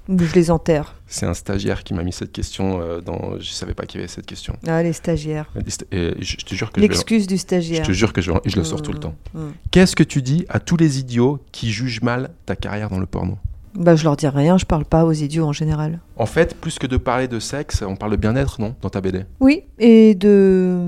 Ou 0.08 0.20
je 0.20 0.34
les 0.36 0.52
enterre. 0.52 0.96
C'est 1.08 1.26
un 1.26 1.34
stagiaire 1.34 1.84
qui 1.84 1.94
m'a 1.96 2.04
mis 2.04 2.12
cette 2.14 2.32
question 2.32 2.80
euh, 2.82 3.02
dans. 3.02 3.40
Je 3.40 3.50
savais 3.50 3.74
pas 3.74 3.86
qu'il 3.86 4.00
y 4.00 4.04
avait 4.04 4.12
cette 4.12 4.26
question. 4.28 4.56
Ah, 4.68 4.84
les 4.84 4.94
stagiaires. 4.94 5.52
Et 5.92 6.14
je, 6.20 6.36
je 6.40 6.46
te 6.46 6.54
jure 6.54 6.72
que 6.72 6.80
je, 6.80 6.86
L'excuse 6.86 7.26
du 7.28 7.36
je 7.36 7.40
stagiaire. 7.42 7.86
te 7.88 7.92
jure 7.92 8.14
que 8.14 8.22
je, 8.22 8.32
je 8.46 8.56
le 8.56 8.64
sors 8.64 8.82
tout 8.82 8.92
le 8.92 8.98
Mmh, 8.98 9.02
temps. 9.02 9.16
mmh. 9.34 9.40
Qu'est-ce 9.72 9.96
que 9.96 10.04
tu 10.04 10.22
dis 10.22 10.46
à 10.50 10.60
tous 10.60 10.78
les 10.78 11.00
idiots 11.00 11.40
qui 11.52 11.72
jugent 11.72 12.02
mal 12.04 12.30
ta 12.46 12.56
carrière 12.56 12.90
dans 12.90 13.00
le 13.00 13.06
porno? 13.08 13.38
Bah, 13.74 13.96
je 13.96 14.04
leur 14.06 14.16
dis 14.16 14.28
rien, 14.28 14.58
je 14.58 14.66
parle 14.66 14.86
pas 14.86 15.04
aux 15.06 15.12
idiots 15.12 15.46
en 15.46 15.52
général. 15.54 16.00
En 16.16 16.26
fait, 16.26 16.56
plus 16.56 16.80
que 16.80 16.88
de 16.88 16.96
parler 16.98 17.28
de 17.28 17.40
sexe, 17.40 17.82
on 17.86 17.96
parle 17.98 18.12
de 18.12 18.18
bien-être, 18.18 18.62
non 18.62 18.74
Dans 18.82 18.90
ta 18.90 19.02
BD 19.02 19.26
Oui, 19.42 19.64
et 19.80 20.16
de 20.16 20.80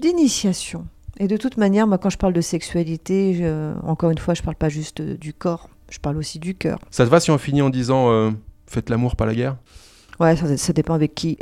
d'initiation. 0.00 0.86
Et 1.20 1.28
de 1.28 1.36
toute 1.36 1.56
manière, 1.58 1.86
moi, 1.86 1.98
quand 1.98 2.10
je 2.10 2.18
parle 2.18 2.32
de 2.32 2.40
sexualité, 2.40 3.34
je- 3.34 3.72
encore 3.86 4.10
une 4.10 4.18
fois, 4.18 4.34
je 4.34 4.42
parle 4.42 4.56
pas 4.56 4.68
juste 4.68 5.00
euh, 5.00 5.16
du 5.16 5.32
corps, 5.32 5.68
je 5.90 5.98
parle 5.98 6.16
aussi 6.16 6.38
du 6.38 6.54
cœur. 6.54 6.78
Ça 6.90 7.04
te 7.04 7.10
va 7.10 7.20
si 7.20 7.30
on 7.30 7.38
finit 7.38 7.62
en 7.62 7.70
disant 7.70 8.10
euh, 8.10 8.30
Faites 8.66 8.90
l'amour, 8.90 9.16
pas 9.16 9.26
la 9.26 9.34
guerre? 9.34 9.56
Ouais, 10.20 10.36
ça, 10.36 10.56
ça 10.56 10.72
dépend 10.72 10.94
avec 10.94 11.14
qui. 11.14 11.38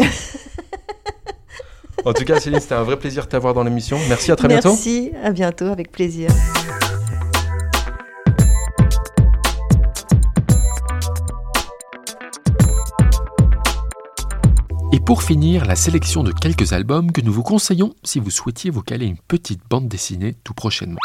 En 2.05 2.12
tout 2.12 2.24
cas, 2.24 2.40
Céline, 2.40 2.59
c'était 2.59 2.74
un 2.74 2.83
vrai 2.83 2.98
plaisir 2.98 3.24
de 3.24 3.28
t'avoir 3.28 3.55
dans 3.55 3.62
l'émission. 3.62 3.96
Merci, 4.09 4.33
à 4.33 4.37
très 4.37 4.48
bientôt. 4.48 4.70
Merci, 4.70 5.12
à 5.22 5.31
bientôt, 5.31 5.66
avec 5.66 5.92
plaisir. 5.92 6.31
Et 14.92 14.98
pour 15.00 15.22
finir, 15.22 15.64
la 15.64 15.76
sélection 15.76 16.24
de 16.24 16.33
quelques 16.33 16.72
albums 16.72 17.12
que 17.12 17.20
nous 17.20 17.33
vous 17.33 17.44
conseillons 17.44 17.94
si 18.02 18.18
vous 18.18 18.31
souhaitiez 18.31 18.70
vous 18.70 18.83
caler 18.83 19.07
une 19.07 19.18
petite 19.28 19.61
bande 19.70 19.87
dessinée 19.87 20.35
tout 20.42 20.55
prochainement. 20.55 20.98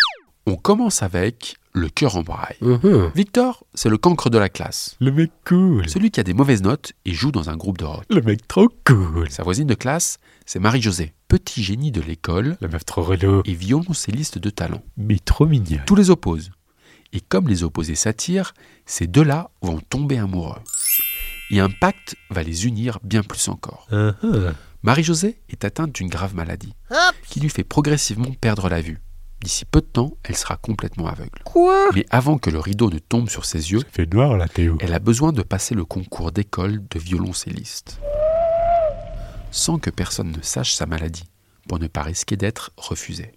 On 0.48 0.56
commence 0.56 1.04
avec 1.04 1.58
Le 1.78 1.90
cœur 1.90 2.16
en 2.16 2.24
braille. 2.24 2.56
Mhm. 2.62 3.12
Victor, 3.14 3.64
c'est 3.76 3.90
le 3.90 3.98
cancre 3.98 4.30
de 4.30 4.38
la 4.38 4.50
classe. 4.50 4.96
Le 5.00 5.12
mec 5.12 5.32
cool. 5.46 5.88
Celui 5.88 6.10
qui 6.12 6.20
a 6.20 6.24
des 6.24 6.34
mauvaises 6.34 6.64
notes 6.64 6.94
et 7.06 7.14
joue 7.14 7.32
dans 7.32 7.50
un 7.50 7.56
groupe 7.56 7.78
de 7.78 7.86
rock. 7.86 8.04
Le 8.10 8.22
mec 8.22 8.48
trop 8.48 8.68
cool. 8.86 9.30
Sa 9.30 9.44
voisine 9.44 9.68
de 9.68 9.76
classe, 9.76 10.18
c'est 10.46 10.60
Marie-Josée, 10.60 11.14
petit 11.28 11.62
génie 11.64 11.92
de 11.92 12.02
l'école 12.02 12.58
La 12.62 12.68
meuf 12.68 12.84
trop 12.86 13.04
relou. 13.04 13.42
et 13.46 13.54
violoncelliste 13.54 14.38
de 14.40 14.50
talent. 14.50 14.82
Mais 14.98 15.20
trop 15.20 15.46
mignonne. 15.46 15.84
Tous 15.86 15.96
les 15.96 16.10
opposent. 16.10 16.50
Et 17.14 17.22
comme 17.22 17.48
les 17.48 17.64
opposés 17.64 17.96
s'attirent, 17.96 18.54
ces 18.86 19.06
deux-là 19.08 19.52
vont 19.62 19.80
tomber 19.80 20.18
amoureux. 20.18 20.60
Et 21.52 21.60
un 21.60 21.70
pacte 21.70 22.16
va 22.30 22.44
les 22.44 22.66
unir 22.66 23.00
bien 23.04 23.22
plus 23.24 23.48
encore. 23.50 23.88
Mhm. 23.92 24.54
Marie-Josée 24.84 25.40
est 25.50 25.64
atteinte 25.66 25.94
d'une 25.94 26.10
grave 26.10 26.34
maladie 26.36 26.74
qui 27.30 27.40
lui 27.40 27.50
fait 27.50 27.64
progressivement 27.64 28.32
perdre 28.40 28.68
la 28.70 28.82
vue. 28.82 29.00
D'ici 29.42 29.66
peu 29.66 29.82
de 29.82 29.86
temps, 29.86 30.18
elle 30.24 30.36
sera 30.36 30.58
complètement 30.58 31.08
aveugle. 31.08 31.40
Quoi? 31.46 31.90
Mais 31.94 32.06
avant 32.10 32.38
que 32.38 32.50
le 32.50 32.60
rideau 32.60 32.90
ne 32.90 32.98
tombe 33.00 33.30
sur 33.30 33.46
ses 33.46 33.72
yeux, 33.72 33.80
Ça 33.80 33.86
fait 33.92 34.12
noir 34.14 34.36
là, 34.38 34.48
Théo. 34.48 34.78
elle 34.82 34.94
a 34.94 35.00
besoin 35.00 35.32
de 35.32 35.44
passer 35.44 35.76
le 35.76 35.86
concours 35.86 36.32
d'école 36.32 36.82
de 36.90 37.00
violoncelliste. 37.00 38.00
Sans 39.52 39.78
que 39.80 39.90
personne 39.90 40.32
ne 40.32 40.42
sache 40.42 40.74
sa 40.74 40.86
maladie, 40.86 41.30
pour 41.68 41.80
ne 41.80 41.88
pas 41.88 42.02
risquer 42.04 42.36
d'être 42.36 42.72
refusée. 42.78 43.32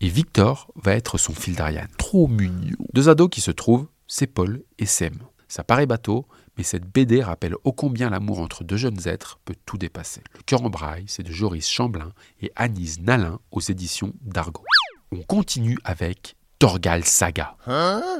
Et 0.00 0.08
Victor 0.08 0.70
va 0.76 0.92
être 0.94 1.18
son 1.18 1.32
fil 1.34 1.54
d'Ariane. 1.56 1.88
Trop 1.98 2.28
mignon. 2.28 2.76
Deux 2.92 3.08
ados 3.08 3.28
qui 3.30 3.40
se 3.40 3.50
trouvent, 3.50 3.86
c'est 4.06 4.26
Paul 4.26 4.62
et 4.78 4.86
s'aiment. 4.86 5.22
Ça 5.48 5.64
paraît 5.64 5.86
bateau, 5.86 6.26
mais 6.56 6.64
cette 6.64 6.84
BD 6.84 7.22
rappelle 7.22 7.54
ô 7.64 7.72
combien 7.72 8.10
l'amour 8.10 8.40
entre 8.40 8.64
deux 8.64 8.76
jeunes 8.76 9.08
êtres 9.08 9.38
peut 9.44 9.54
tout 9.64 9.78
dépasser. 9.78 10.20
Le 10.36 10.42
cœur 10.42 10.62
en 10.62 10.70
braille, 10.70 11.04
c'est 11.06 11.22
de 11.22 11.32
Joris 11.32 11.68
Chamblin 11.68 12.12
et 12.42 12.52
Anise 12.54 13.00
Nalin 13.00 13.38
aux 13.50 13.60
éditions 13.60 14.12
d'Argo. 14.22 14.62
On 15.10 15.22
continue 15.22 15.78
avec 15.84 16.36
Torgal 16.58 17.02
Saga. 17.04 17.56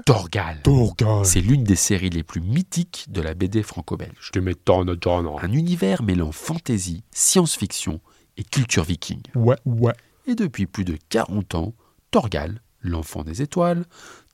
Torgal. 0.07 0.62
Torgal. 0.62 1.24
C'est 1.27 1.40
l'une 1.40 1.64
des 1.64 1.77
séries 1.77 2.09
les 2.09 2.22
plus 2.22 2.40
mythiques 2.40 3.07
de 3.11 3.20
la 3.20 3.35
BD 3.35 3.62
franco-belge. 3.62 4.31
Tu 4.33 4.40
m'étonnes. 4.40 4.96
Un 5.07 5.53
univers 5.53 6.03
mêlant 6.03 6.33
fantasy, 6.33 7.03
science-fiction 7.11 8.01
et 8.38 8.44
culture 8.44 8.85
viking. 8.85 9.20
Ouais, 9.35 9.59
ouais. 9.66 9.92
Et 10.27 10.35
depuis 10.35 10.66
plus 10.66 10.85
de 10.85 10.96
40 11.11 11.57
ans, 11.57 11.74
Torgal, 12.11 12.62
l'enfant 12.81 13.22
des 13.22 13.42
étoiles, 13.42 13.85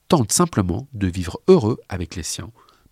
tente 0.07 0.31
simplement 0.31 0.87
de 0.93 1.07
vivre 1.07 1.39
heureux 1.49 1.79
avec 1.89 2.15
les 2.15 2.23
siens, 2.23 2.51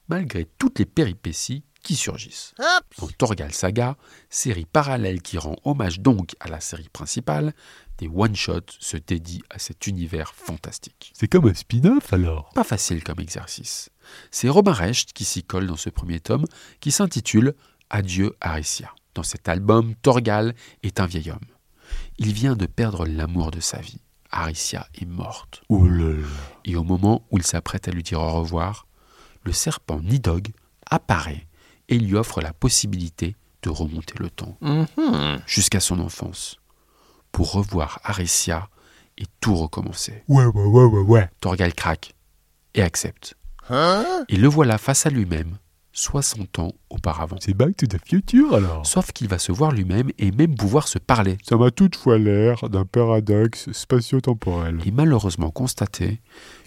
malgré 0.10 0.46
toutes 0.58 0.80
les 0.80 0.86
péripéties 0.86 1.64
qui 1.84 1.96
surgissent. 1.96 2.54
Dans 2.98 3.08
Torgal 3.08 3.54
Saga, 3.54 3.98
série 4.30 4.66
parallèle 4.66 5.22
qui 5.22 5.38
rend 5.38 5.58
hommage 5.64 6.00
donc 6.00 6.34
à 6.40 6.48
la 6.48 6.60
série 6.60 6.90
principale, 6.90 7.54
des 7.98 8.08
one-shots 8.08 8.78
se 8.80 8.98
dédient 8.98 9.42
à 9.50 9.60
cet 9.60 9.88
univers 9.88 10.34
fantastique. 10.34 11.12
C'est 11.16 11.28
comme 11.28 11.48
un 11.48 11.54
spin-off 11.54 12.12
alors. 12.14 12.50
Pas 12.54 12.64
facile 12.64 13.04
comme 13.04 13.20
exercice. 13.20 13.90
C'est 14.32 14.50
Robin 14.50 14.74
Recht 14.74 15.14
qui 15.14 15.26
s'y 15.26 15.44
colle 15.44 15.68
dans 15.68 15.78
ce 15.78 15.90
premier 15.90 16.20
tome 16.20 16.46
qui 16.80 16.92
s'intitule 16.92 17.54
Adieu 17.90 18.36
Aricia. 18.42 18.94
Dans 19.14 19.24
cet 19.24 19.48
album, 19.48 19.94
Torgal 20.02 20.56
est 20.82 21.00
un 21.00 21.06
vieil 21.06 21.30
homme. 21.32 21.40
Il 22.18 22.34
vient 22.34 22.56
de 22.56 22.66
perdre 22.66 23.06
l'amour 23.06 23.52
de 23.52 23.60
sa 23.60 23.80
vie. 23.80 24.02
Aricia 24.32 24.88
est 24.96 25.06
morte. 25.06 25.62
Ouh 25.70 25.88
là 25.88 26.10
là. 26.10 26.28
Et 26.66 26.76
au 26.76 26.84
moment 26.84 27.26
où 27.30 27.38
il 27.38 27.44
s'apprête 27.44 27.88
à 27.88 27.92
lui 27.92 28.02
dire 28.02 28.20
au 28.20 28.32
revoir, 28.32 28.88
le 29.44 29.52
serpent 29.52 30.00
Nidog 30.00 30.48
apparaît 30.90 31.48
et 31.90 32.00
lui 32.00 32.16
offre 32.16 32.42
la 32.42 32.54
possibilité 32.54 33.36
de 33.62 33.70
remonter 33.70 34.16
le 34.20 34.30
temps 34.30 34.58
jusqu'à 35.46 35.80
son 35.80 36.00
enfance 36.00 36.60
pour 37.34 37.52
revoir 37.52 38.00
Aricia 38.06 38.70
et 39.18 39.26
tout 39.42 39.56
recommencer. 39.56 40.24
Ouais, 40.30 40.46
ouais, 40.46 40.66
ouais, 40.66 40.86
ouais, 40.86 41.02
ouais. 41.02 41.30
Torgal 41.42 41.74
craque 41.74 42.16
et 42.74 42.82
accepte. 42.82 43.36
Et 44.30 44.38
le 44.38 44.48
voilà 44.48 44.78
face 44.78 45.06
à 45.06 45.10
lui-même, 45.10 45.58
60 45.94 46.60
ans 46.60 46.72
auparavant. 46.90 47.38
C'est 47.40 47.54
Back 47.54 47.78
to 47.78 47.88
the 47.88 47.98
Future 48.06 48.56
alors. 48.56 48.86
Sauf 48.86 49.12
qu'il 49.12 49.28
va 49.28 49.40
se 49.40 49.52
voir 49.52 49.72
lui-même 49.72 50.10
et 50.18 50.32
même 50.32 50.56
pouvoir 50.56 50.88
se 50.88 51.00
parler. 51.00 51.38
Ça 51.44 51.58
m'a 51.58 51.72
toutefois 51.72 52.18
l'air 52.18 52.70
d'un 52.70 52.86
paradoxe 52.86 53.72
spatio-temporel. 53.72 54.80
Et 54.86 54.92
malheureusement 54.92 55.52
constater 55.52 56.22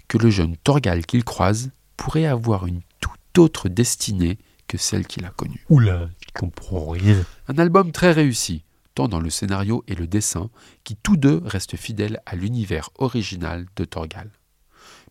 que 0.07 0.17
le 0.17 0.29
jeune 0.29 0.57
Torgal 0.57 1.05
qu'il 1.05 1.23
croise 1.23 1.71
pourrait 1.97 2.25
avoir 2.25 2.67
une 2.67 2.81
toute 2.99 3.37
autre 3.37 3.69
destinée 3.69 4.37
que 4.67 4.77
celle 4.77 5.07
qu'il 5.07 5.25
a 5.25 5.29
connue. 5.29 5.63
Oula, 5.69 6.09
je 6.25 6.39
comprends 6.39 6.89
rien. 6.89 7.23
Un 7.47 7.57
album 7.57 7.91
très 7.91 8.11
réussi, 8.11 8.63
tant 8.97 9.07
dans 9.07 9.19
le 9.19 9.29
scénario 9.29 9.83
et 9.87 9.93
le 9.93 10.07
dessin, 10.07 10.49
qui 10.83 10.95
tous 10.95 11.17
deux 11.17 11.39
restent 11.45 11.75
fidèles 11.77 12.19
à 12.25 12.35
l'univers 12.35 12.89
original 12.97 13.67
de 13.75 13.85
Torgal. 13.85 14.31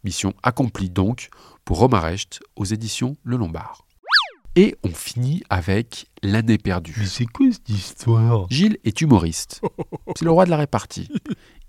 Mission 0.03 0.35
accomplie 0.42 0.90
donc 0.90 1.29
pour 1.64 1.79
Romain 1.79 2.01
Recht 2.01 2.40
aux 2.57 2.64
éditions 2.64 3.16
Le 3.22 3.37
Lombard. 3.37 3.87
Et 4.57 4.75
on 4.83 4.88
finit 4.88 5.44
avec 5.51 6.07
L'année 6.25 6.55
Mais 6.55 6.59
perdue. 6.59 7.07
c'est 7.07 7.27
quoi 7.27 7.46
cette 7.53 7.68
histoire? 7.68 8.49
Gilles 8.51 8.79
est 8.83 9.01
humoriste. 9.03 9.61
C'est 10.16 10.25
le 10.25 10.33
roi 10.33 10.46
de 10.46 10.51
la 10.51 10.57
répartie. 10.57 11.09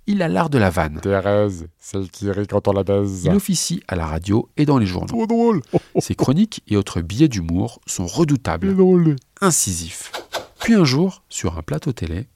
Il 0.08 0.24
a 0.24 0.28
l'art 0.28 0.50
de 0.50 0.58
la 0.58 0.72
vanne. 0.72 1.00
Thérèse, 1.02 1.68
celle 1.78 2.10
qui 2.10 2.32
rit 2.32 2.48
quand 2.48 2.68
on 2.68 2.72
la 2.72 2.84
baise. 2.84 3.26
Il 3.26 3.36
officie 3.36 3.84
à 3.88 3.96
la 3.96 4.08
radio 4.08 4.50
et 4.58 4.66
dans 4.66 4.80
les 4.80 4.88
journaux. 4.88 5.06
Trop 5.08 5.28
drôle. 5.28 5.62
Ses 6.00 6.16
chroniques 6.16 6.64
et 6.66 6.78
autres 6.78 7.02
billets 7.02 7.28
d'humour 7.28 7.80
sont 7.86 8.08
redoutables, 8.08 8.76
drôle. 8.76 9.18
incisifs. 9.42 10.12
Puis 10.60 10.74
un 10.74 10.84
jour, 10.84 11.24
sur 11.30 11.58
un 11.58 11.62
plateau 11.62 11.94
télé, 11.94 12.28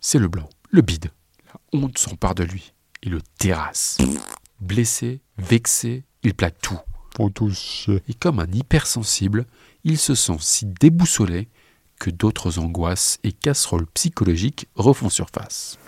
c'est 0.00 0.18
le 0.18 0.28
blanc, 0.28 0.48
le 0.70 0.82
bide. 0.82 1.10
La 1.46 1.60
honte 1.80 1.98
s'empare 1.98 2.34
de 2.34 2.44
lui 2.44 2.72
et 3.02 3.08
le 3.08 3.20
terrasse. 3.38 3.98
Blessé, 4.60 5.20
vexé, 5.38 6.04
il 6.22 6.34
plaque 6.34 6.60
tout. 6.60 6.78
Et 8.08 8.14
comme 8.14 8.40
un 8.40 8.50
hypersensible, 8.50 9.46
il 9.84 9.98
se 9.98 10.14
sent 10.14 10.36
si 10.40 10.66
déboussolé 10.66 11.48
que 12.00 12.10
d'autres 12.10 12.58
angoisses 12.58 13.18
et 13.22 13.30
casseroles 13.32 13.86
psychologiques 13.86 14.66
refont 14.74 15.08
surface. 15.10 15.78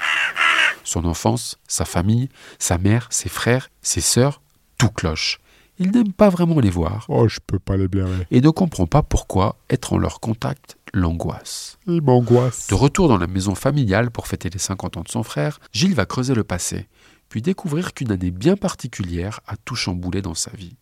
Son 0.85 1.05
enfance, 1.05 1.59
sa 1.67 1.85
famille, 1.85 2.29
sa 2.61 2.79
mère, 2.79 3.09
ses 3.11 3.29
frères, 3.29 3.71
ses 3.83 4.01
sœurs, 4.01 4.41
tout 4.79 4.91
cloche. 4.91 5.41
Il 5.79 5.91
n'aime 5.91 6.13
pas 6.13 6.29
vraiment 6.29 6.61
les 6.61 6.71
voir 6.71 7.07
Oh, 7.09 7.27
je 7.27 7.41
peux 7.45 7.59
pas 7.59 7.77
les 7.77 7.89
blairer. 7.89 8.27
et 8.31 8.41
ne 8.41 8.51
comprend 8.51 8.87
pas 8.87 9.03
pourquoi 9.03 9.57
être 9.69 9.93
en 9.95 9.99
leur 9.99 10.21
contact 10.21 10.76
l'angoisse. 10.97 11.79
Il 11.87 12.03
m'angoisse. 12.03 12.67
De 12.69 12.75
retour 12.75 13.09
dans 13.09 13.19
la 13.19 13.27
maison 13.27 13.55
familiale 13.55 14.11
pour 14.11 14.27
fêter 14.27 14.51
les 14.51 14.59
50 14.59 14.97
ans 14.97 15.03
de 15.03 15.09
son 15.09 15.23
frère, 15.23 15.61
Gilles 15.73 15.95
va 15.95 16.07
creuser 16.07 16.35
le 16.35 16.45
passé, 16.45 16.89
puis 17.29 17.43
découvrir 17.43 17.95
qu'une 17.95 18.13
année 18.13 18.31
bien 18.31 18.57
particulière 18.57 19.41
a 19.47 19.57
tout 19.57 19.77
chamboulé 19.77 20.23
dans 20.23 20.35
sa 20.35 20.51
vie. 20.53 20.77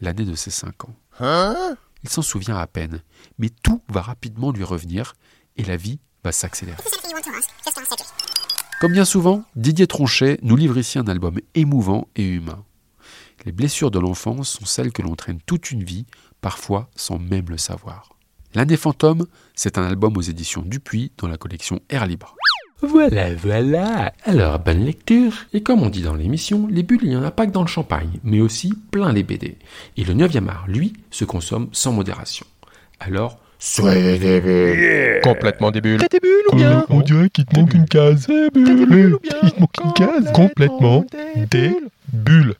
L'année 0.00 0.24
de 0.24 0.34
ses 0.34 0.50
5 0.50 0.84
ans. 0.84 0.94
Il 2.02 2.08
s'en 2.08 2.22
souvient 2.22 2.56
à 2.56 2.66
peine, 2.66 3.02
mais 3.38 3.50
tout 3.62 3.82
va 3.88 4.00
rapidement 4.00 4.52
lui 4.52 4.64
revenir 4.64 5.14
et 5.56 5.64
la 5.64 5.76
vie 5.76 5.98
va 6.24 6.32
s'accélérer. 6.32 6.78
Comme 8.80 8.92
bien 8.92 9.04
souvent, 9.04 9.44
Didier 9.56 9.86
Tronchet 9.86 10.38
nous 10.42 10.56
livre 10.56 10.78
ici 10.78 10.98
un 10.98 11.06
album 11.06 11.38
émouvant 11.54 12.08
et 12.16 12.26
humain. 12.26 12.64
Les 13.44 13.52
blessures 13.52 13.90
de 13.90 13.98
l'enfance 13.98 14.50
sont 14.50 14.64
celles 14.64 14.92
que 14.92 15.02
l'on 15.02 15.16
traîne 15.16 15.40
toute 15.44 15.70
une 15.70 15.84
vie, 15.84 16.06
parfois 16.40 16.88
sans 16.96 17.18
même 17.18 17.50
le 17.50 17.58
savoir. 17.58 18.16
L'année 18.54 18.76
fantôme, 18.76 19.26
c'est 19.54 19.78
un 19.78 19.84
album 19.84 20.16
aux 20.16 20.22
éditions 20.22 20.62
Dupuis 20.62 21.12
dans 21.18 21.28
la 21.28 21.36
collection 21.36 21.80
Air 21.88 22.06
Libre. 22.06 22.34
Voilà, 22.82 23.34
voilà. 23.34 24.12
Alors, 24.24 24.58
bonne 24.58 24.84
lecture. 24.84 25.32
Et 25.52 25.62
comme 25.62 25.82
on 25.82 25.88
dit 25.88 26.02
dans 26.02 26.14
l'émission, 26.14 26.66
les 26.68 26.82
bulles, 26.82 27.00
il 27.02 27.10
n'y 27.10 27.16
en 27.16 27.22
a 27.22 27.30
pas 27.30 27.46
que 27.46 27.52
dans 27.52 27.60
le 27.60 27.68
champagne, 27.68 28.18
mais 28.24 28.40
aussi 28.40 28.72
plein 28.90 29.12
les 29.12 29.22
BD. 29.22 29.56
Et 29.96 30.04
le 30.04 30.14
9e 30.14 30.48
art, 30.48 30.64
lui, 30.66 30.94
se 31.10 31.24
consomme 31.24 31.68
sans 31.72 31.92
modération. 31.92 32.46
Alors, 32.98 33.38
soyez 33.58 34.18
des 34.18 34.40
bulles. 34.40 35.20
Complètement 35.22 35.70
des 35.70 35.80
bulles. 35.80 36.00
T'as 36.00 36.08
des 36.08 36.20
bulles 36.20 36.52
ou 36.52 36.56
bien 36.56 36.84
On 36.88 37.02
dirait 37.02 37.28
qu'il 37.30 37.44
te 37.44 37.58
manque 37.58 37.74
une 37.74 37.86
case. 37.86 38.26
Des 38.26 38.50
bulles 38.50 39.14
ou 39.14 39.20
bien 39.20 39.36
Il 39.42 39.52
te 39.52 39.60
manque 39.60 39.76
une 39.84 39.92
case. 39.92 40.32
Complètement 40.32 41.04
des 41.50 41.76
bulles. 42.12 42.54